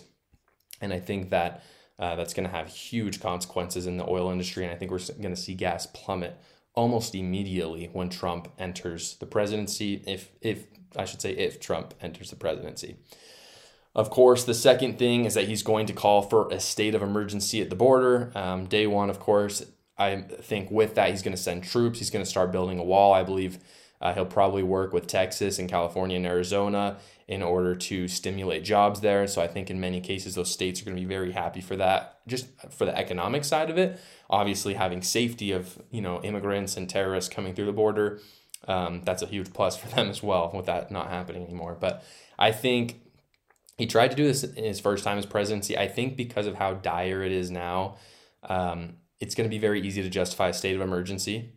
And 0.81 0.93
I 0.93 0.99
think 0.99 1.29
that 1.29 1.63
uh, 1.99 2.15
that's 2.15 2.33
going 2.33 2.47
to 2.47 2.55
have 2.55 2.67
huge 2.67 3.19
consequences 3.19 3.87
in 3.87 3.97
the 3.97 4.07
oil 4.07 4.31
industry. 4.31 4.63
And 4.63 4.73
I 4.73 4.77
think 4.77 4.91
we're 4.91 4.99
going 5.21 5.35
to 5.35 5.41
see 5.41 5.53
gas 5.53 5.85
plummet 5.87 6.39
almost 6.73 7.15
immediately 7.15 7.89
when 7.91 8.09
Trump 8.09 8.49
enters 8.59 9.15
the 9.17 9.25
presidency. 9.25 10.03
If, 10.05 10.29
if 10.41 10.67
I 10.95 11.05
should 11.05 11.21
say, 11.21 11.31
if 11.31 11.59
Trump 11.59 11.93
enters 12.01 12.29
the 12.29 12.35
presidency. 12.35 12.97
Of 13.95 14.11
course, 14.11 14.43
the 14.43 14.53
second 14.53 14.99
thing 14.99 15.25
is 15.25 15.33
that 15.33 15.47
he's 15.47 15.63
going 15.63 15.87
to 15.87 15.93
call 15.93 16.21
for 16.21 16.47
a 16.49 16.59
state 16.59 16.93
of 16.93 17.01
emergency 17.01 17.61
at 17.61 17.71
the 17.71 17.75
border. 17.75 18.31
Um, 18.35 18.65
day 18.67 18.85
one, 18.85 19.09
of 19.09 19.19
course, 19.19 19.65
I 19.97 20.17
think 20.17 20.69
with 20.69 20.93
that, 20.95 21.09
he's 21.09 21.23
going 21.23 21.35
to 21.35 21.41
send 21.41 21.63
troops. 21.63 21.97
He's 21.97 22.11
going 22.11 22.23
to 22.23 22.29
start 22.29 22.51
building 22.51 22.77
a 22.77 22.83
wall. 22.83 23.13
I 23.13 23.23
believe 23.23 23.57
uh, 24.01 24.13
he'll 24.13 24.25
probably 24.25 24.63
work 24.63 24.93
with 24.93 25.07
Texas 25.07 25.59
and 25.59 25.69
California 25.69 26.17
and 26.17 26.25
Arizona 26.25 26.97
in 27.27 27.41
order 27.41 27.75
to 27.75 28.07
stimulate 28.07 28.63
jobs 28.63 29.01
there. 29.01 29.27
So 29.27 29.41
I 29.41 29.47
think 29.47 29.69
in 29.69 29.79
many 29.79 29.99
cases, 29.99 30.35
those 30.35 30.51
states 30.51 30.81
are 30.81 30.85
going 30.85 30.95
to 30.95 31.01
be 31.01 31.07
very 31.07 31.31
happy 31.31 31.61
for 31.61 31.75
that, 31.75 32.19
just 32.27 32.47
for 32.71 32.85
the 32.85 32.97
economic 32.97 33.43
side 33.43 33.69
of 33.69 33.77
it. 33.77 33.99
Obviously, 34.29 34.75
having 34.75 35.01
safety 35.01 35.51
of 35.51 35.81
you 35.91 36.01
know 36.01 36.21
immigrants 36.21 36.77
and 36.77 36.89
terrorists 36.89 37.33
coming 37.33 37.53
through 37.53 37.65
the 37.65 37.73
border, 37.73 38.19
um, 38.67 39.01
that's 39.03 39.21
a 39.21 39.27
huge 39.27 39.53
plus 39.53 39.77
for 39.77 39.87
them 39.95 40.09
as 40.09 40.21
well. 40.21 40.51
With 40.53 40.67
that 40.67 40.91
not 40.91 41.09
happening 41.09 41.43
anymore, 41.43 41.77
but 41.79 42.03
I 42.37 42.51
think 42.51 43.01
he 43.77 43.85
tried 43.85 44.09
to 44.09 44.15
do 44.15 44.25
this 44.25 44.43
in 44.43 44.63
his 44.63 44.79
first 44.79 45.03
time 45.03 45.17
as 45.17 45.25
presidency. 45.25 45.77
I 45.77 45.87
think 45.87 46.17
because 46.17 46.47
of 46.47 46.55
how 46.55 46.73
dire 46.75 47.23
it 47.23 47.31
is 47.31 47.51
now, 47.51 47.97
um, 48.43 48.95
it's 49.19 49.35
going 49.35 49.47
to 49.47 49.53
be 49.53 49.59
very 49.59 49.81
easy 49.81 50.01
to 50.01 50.09
justify 50.09 50.49
a 50.49 50.53
state 50.53 50.75
of 50.75 50.81
emergency. 50.81 51.53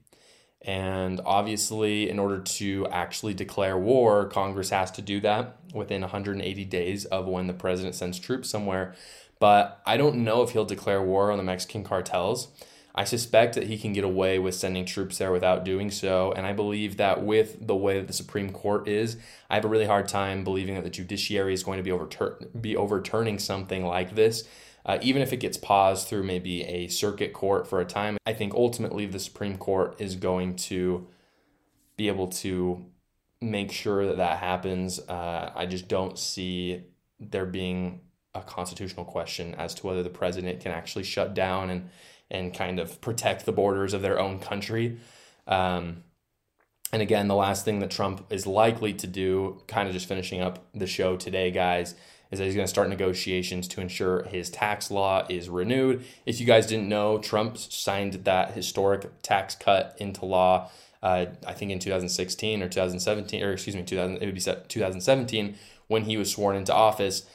And 0.63 1.21
obviously, 1.25 2.11
in 2.11 2.19
order 2.19 2.39
to 2.39 2.87
actually 2.91 3.33
declare 3.33 3.79
war, 3.79 4.27
Congress 4.27 4.71
has 4.71 4.91
to 4.93 5.03
do 5.03 5.21
that 5.21 5.57
within 5.73 6.03
180 6.03 6.65
days 6.67 7.07
of 7.07 7.27
when 7.27 7.47
the 7.47 7.55
president 7.55 7.95
sends 7.95 8.19
troops 8.19 8.51
somewhere. 8.51 8.95
But 9.39 9.81
I 9.87 9.97
don't 9.97 10.17
know 10.17 10.43
if 10.43 10.51
he'll 10.51 10.67
declare 10.67 11.03
war 11.03 11.31
on 11.31 11.39
the 11.39 11.45
Mexican 11.45 11.83
cartels. 11.83 12.49
I 12.95 13.05
suspect 13.05 13.55
that 13.55 13.69
he 13.69 13.79
can 13.79 13.93
get 13.93 14.05
away 14.05 14.39
with 14.39 14.55
sending 14.55 14.85
troops 14.85 15.19
there 15.19 15.33
without 15.33 15.65
doing 15.65 15.91
so. 15.91 16.33
And 16.33 16.45
I 16.45 16.53
believe 16.53 16.97
that 16.99 17.23
with 17.23 17.67
the 17.67 17.77
way 17.77 17.99
that 17.99 18.09
the 18.09 18.13
Supreme 18.13 18.51
Court 18.51 18.89
is, 18.89 19.17
I 19.49 19.55
have 19.55 19.65
a 19.65 19.69
really 19.69 19.87
hard 19.87 20.09
time 20.09 20.45
believing 20.45 20.75
that 20.75 20.85
the 20.85 20.91
judiciary 20.91 21.55
is 21.55 21.63
going 21.63 21.79
to 21.79 21.83
be, 21.83 21.91
overtur- 21.91 22.49
be 22.61 22.77
overturning 22.77 23.39
something 23.39 23.87
like 23.87 24.15
this. 24.15 24.47
Uh, 24.87 24.99
even 25.03 25.23
if 25.23 25.33
it 25.33 25.39
gets 25.39 25.57
paused 25.57 26.09
through 26.09 26.23
maybe 26.23 26.65
a 26.65 26.89
circuit 26.89 27.33
court 27.33 27.67
for 27.67 27.81
a 27.81 27.85
time, 27.85 28.17
I 28.27 28.33
think 28.33 28.55
ultimately 28.55 29.07
the 29.07 29.19
Supreme 29.19 29.59
Court 29.59 30.01
is 30.01 30.17
going 30.17 30.57
to 30.57 31.07
be 31.97 32.09
able 32.09 32.29
to 32.29 32.87
make 33.41 33.73
sure 33.73 34.07
that 34.07 34.17
that 34.17 34.39
happens. 34.39 34.99
Uh, 35.01 35.53
I 35.55 35.67
just 35.67 35.89
don't 35.89 36.19
see 36.19 36.83
there 37.19 37.47
being 37.47 38.01
a 38.35 38.41
constitutional 38.41 39.05
question 39.05 39.55
as 39.57 39.75
to 39.75 39.87
whether 39.87 40.03
the 40.03 40.11
president 40.11 40.61
can 40.61 40.73
actually 40.73 41.05
shut 41.05 41.35
down 41.35 41.71
and 41.71 41.91
and 42.31 42.55
kind 42.55 42.79
of 42.79 43.01
protect 43.01 43.45
the 43.45 43.51
borders 43.53 43.93
of 43.93 44.03
their 44.03 44.21
own 44.21 44.39
country. 44.39 44.99
Um, 45.49 46.05
and 46.93 47.03
again, 47.03 47.27
the 47.27 47.35
last 47.35 47.65
thing 47.65 47.81
that 47.81 47.91
Trump 47.91 48.33
is 48.33 48.47
likely 48.47 48.93
to 48.95 49.07
do, 49.07 49.61
kind 49.67 49.89
of 49.89 49.95
just 49.95 50.07
finishing 50.07 50.41
up 50.41 50.65
the 50.73 50.87
show 50.87 51.17
today, 51.17 51.51
guys, 51.51 51.97
is 52.31 52.39
that 52.39 52.45
he's 52.45 52.55
going 52.55 52.67
to 52.67 52.71
start 52.71 52.89
negotiations 52.89 53.67
to 53.69 53.81
ensure 53.81 54.23
his 54.25 54.51
tax 54.51 54.91
law 54.91 55.27
is 55.29 55.49
renewed. 55.49 56.05
If 56.27 56.41
you 56.41 56.47
guys 56.47 56.67
didn't 56.67 56.89
know, 56.89 57.19
Trump 57.19 57.59
signed 57.59 58.15
that 58.25 58.53
historic 58.53 59.23
tax 59.23 59.55
cut 59.55 59.97
into 59.99 60.25
law. 60.25 60.71
Uh, 61.03 61.27
I 61.47 61.53
think 61.55 61.71
in 61.71 61.79
2016 61.79 62.63
or 62.63 62.69
2017, 62.69 63.43
or 63.43 63.53
excuse 63.53 63.75
me, 63.75 63.83
2000, 63.83 64.19
it 64.19 64.27
would 64.27 64.35
be 64.35 64.41
2017 64.41 65.57
when 65.89 66.05
he 66.05 66.17
was 66.17 66.31
sworn 66.31 66.57
into 66.57 66.75
office. 66.75 67.27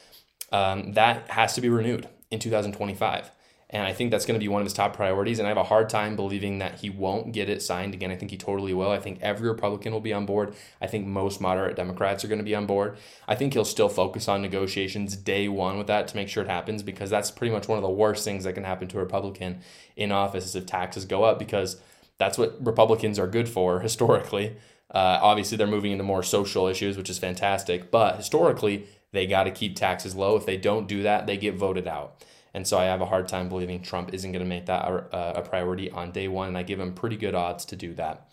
Um, 0.52 0.92
that 0.92 1.30
has 1.30 1.54
to 1.54 1.60
be 1.60 1.68
renewed 1.68 2.08
in 2.30 2.38
2025. 2.38 3.30
And 3.76 3.86
I 3.86 3.92
think 3.92 4.10
that's 4.10 4.24
going 4.24 4.40
to 4.40 4.42
be 4.42 4.48
one 4.48 4.62
of 4.62 4.64
his 4.64 4.72
top 4.72 4.96
priorities. 4.96 5.38
And 5.38 5.46
I 5.46 5.50
have 5.50 5.58
a 5.58 5.64
hard 5.64 5.90
time 5.90 6.16
believing 6.16 6.60
that 6.60 6.80
he 6.80 6.88
won't 6.88 7.32
get 7.32 7.50
it 7.50 7.60
signed 7.60 7.92
again. 7.92 8.10
I 8.10 8.16
think 8.16 8.30
he 8.30 8.38
totally 8.38 8.72
will. 8.72 8.90
I 8.90 8.98
think 8.98 9.18
every 9.20 9.50
Republican 9.50 9.92
will 9.92 10.00
be 10.00 10.14
on 10.14 10.24
board. 10.24 10.54
I 10.80 10.86
think 10.86 11.06
most 11.06 11.42
moderate 11.42 11.76
Democrats 11.76 12.24
are 12.24 12.28
going 12.28 12.38
to 12.38 12.44
be 12.44 12.54
on 12.54 12.64
board. 12.64 12.96
I 13.28 13.34
think 13.34 13.52
he'll 13.52 13.66
still 13.66 13.90
focus 13.90 14.28
on 14.28 14.40
negotiations 14.40 15.14
day 15.14 15.46
one 15.46 15.76
with 15.76 15.88
that 15.88 16.08
to 16.08 16.16
make 16.16 16.30
sure 16.30 16.42
it 16.42 16.48
happens 16.48 16.82
because 16.82 17.10
that's 17.10 17.30
pretty 17.30 17.52
much 17.52 17.68
one 17.68 17.76
of 17.76 17.82
the 17.82 17.90
worst 17.90 18.24
things 18.24 18.44
that 18.44 18.54
can 18.54 18.64
happen 18.64 18.88
to 18.88 18.96
a 18.96 19.00
Republican 19.00 19.60
in 19.94 20.10
office 20.10 20.46
is 20.46 20.56
if 20.56 20.64
taxes 20.64 21.04
go 21.04 21.24
up 21.24 21.38
because 21.38 21.78
that's 22.16 22.38
what 22.38 22.56
Republicans 22.64 23.18
are 23.18 23.28
good 23.28 23.46
for 23.46 23.80
historically. 23.88 24.56
Uh, 24.90 25.18
obviously, 25.20 25.58
they're 25.58 25.66
moving 25.66 25.92
into 25.92 26.04
more 26.04 26.22
social 26.22 26.66
issues, 26.66 26.96
which 26.96 27.10
is 27.10 27.18
fantastic. 27.18 27.90
But 27.90 28.16
historically, 28.16 28.86
they 29.12 29.26
got 29.26 29.44
to 29.44 29.50
keep 29.50 29.76
taxes 29.76 30.14
low. 30.14 30.34
If 30.36 30.46
they 30.46 30.56
don't 30.56 30.88
do 30.88 31.02
that, 31.02 31.26
they 31.26 31.36
get 31.36 31.56
voted 31.56 31.86
out. 31.86 32.24
And 32.56 32.66
so 32.66 32.78
I 32.78 32.84
have 32.84 33.02
a 33.02 33.06
hard 33.06 33.28
time 33.28 33.50
believing 33.50 33.82
Trump 33.82 34.14
isn't 34.14 34.32
going 34.32 34.42
to 34.42 34.48
make 34.48 34.64
that 34.64 34.88
a, 34.88 35.40
a 35.40 35.42
priority 35.42 35.90
on 35.90 36.10
day 36.10 36.26
one. 36.26 36.48
And 36.48 36.56
I 36.56 36.62
give 36.62 36.80
him 36.80 36.94
pretty 36.94 37.18
good 37.18 37.34
odds 37.34 37.66
to 37.66 37.76
do 37.76 37.92
that. 37.94 38.30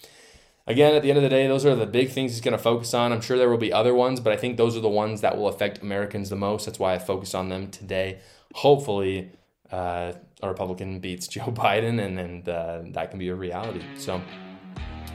Again, 0.65 0.95
at 0.95 1.01
the 1.01 1.09
end 1.09 1.17
of 1.17 1.23
the 1.23 1.29
day, 1.29 1.45
those 1.45 1.65
are 1.65 1.75
the 1.75 1.85
big 1.85 2.09
things 2.09 2.31
he's 2.31 2.39
going 2.39 2.53
to 2.53 2.63
focus 2.63 2.93
on. 2.93 3.11
I'm 3.11 3.19
sure 3.19 3.37
there 3.37 3.49
will 3.49 3.57
be 3.57 3.73
other 3.73 3.93
ones, 3.93 4.21
but 4.21 4.31
I 4.31 4.37
think 4.37 4.55
those 4.55 4.77
are 4.77 4.79
the 4.79 4.87
ones 4.87 5.19
that 5.19 5.37
will 5.37 5.49
affect 5.49 5.81
Americans 5.81 6.29
the 6.29 6.37
most. 6.37 6.65
That's 6.65 6.79
why 6.79 6.93
I 6.93 6.99
focus 6.99 7.35
on 7.35 7.49
them 7.49 7.69
today. 7.69 8.19
Hopefully, 8.53 9.31
uh, 9.73 10.13
a 10.41 10.47
Republican 10.47 11.01
beats 11.01 11.27
Joe 11.35 11.47
Biden, 11.47 12.01
and, 12.01 12.17
and 12.17 12.47
uh, 12.47 12.83
that 12.91 13.09
can 13.09 13.19
be 13.19 13.27
a 13.27 13.35
reality. 13.35 13.83
So, 13.97 14.21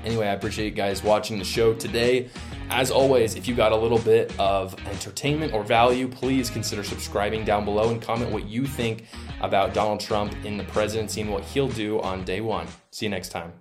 Anyway, 0.05 0.27
I 0.27 0.33
appreciate 0.33 0.67
you 0.67 0.71
guys 0.71 1.03
watching 1.03 1.39
the 1.39 1.45
show 1.45 1.75
today. 1.75 2.29
As 2.71 2.91
always, 2.91 3.35
if 3.35 3.49
you 3.49 3.55
got 3.55 3.73
a 3.73 3.77
little 3.77 3.99
bit 3.99 4.39
of 4.39 4.75
entertainment 4.87 5.53
or 5.53 5.63
value, 5.63 6.07
please 6.09 6.51
consider 6.51 6.85
subscribing 6.85 7.45
down 7.45 7.65
below 7.65 7.91
and 7.91 8.01
comment 8.01 8.31
what 8.31 8.47
you 8.47 8.67
think 8.67 9.07
about 9.41 9.75
Donald 9.75 10.01
Trump 10.01 10.35
in 10.45 10.57
the 10.57 10.65
presidency 10.65 11.21
and 11.21 11.31
what 11.31 11.45
he'll 11.45 11.69
do 11.69 12.01
on 12.01 12.25
day 12.25 12.41
one. 12.41 12.67
See 12.91 13.07
you 13.07 13.11
next 13.11 13.31
time. 13.31 13.59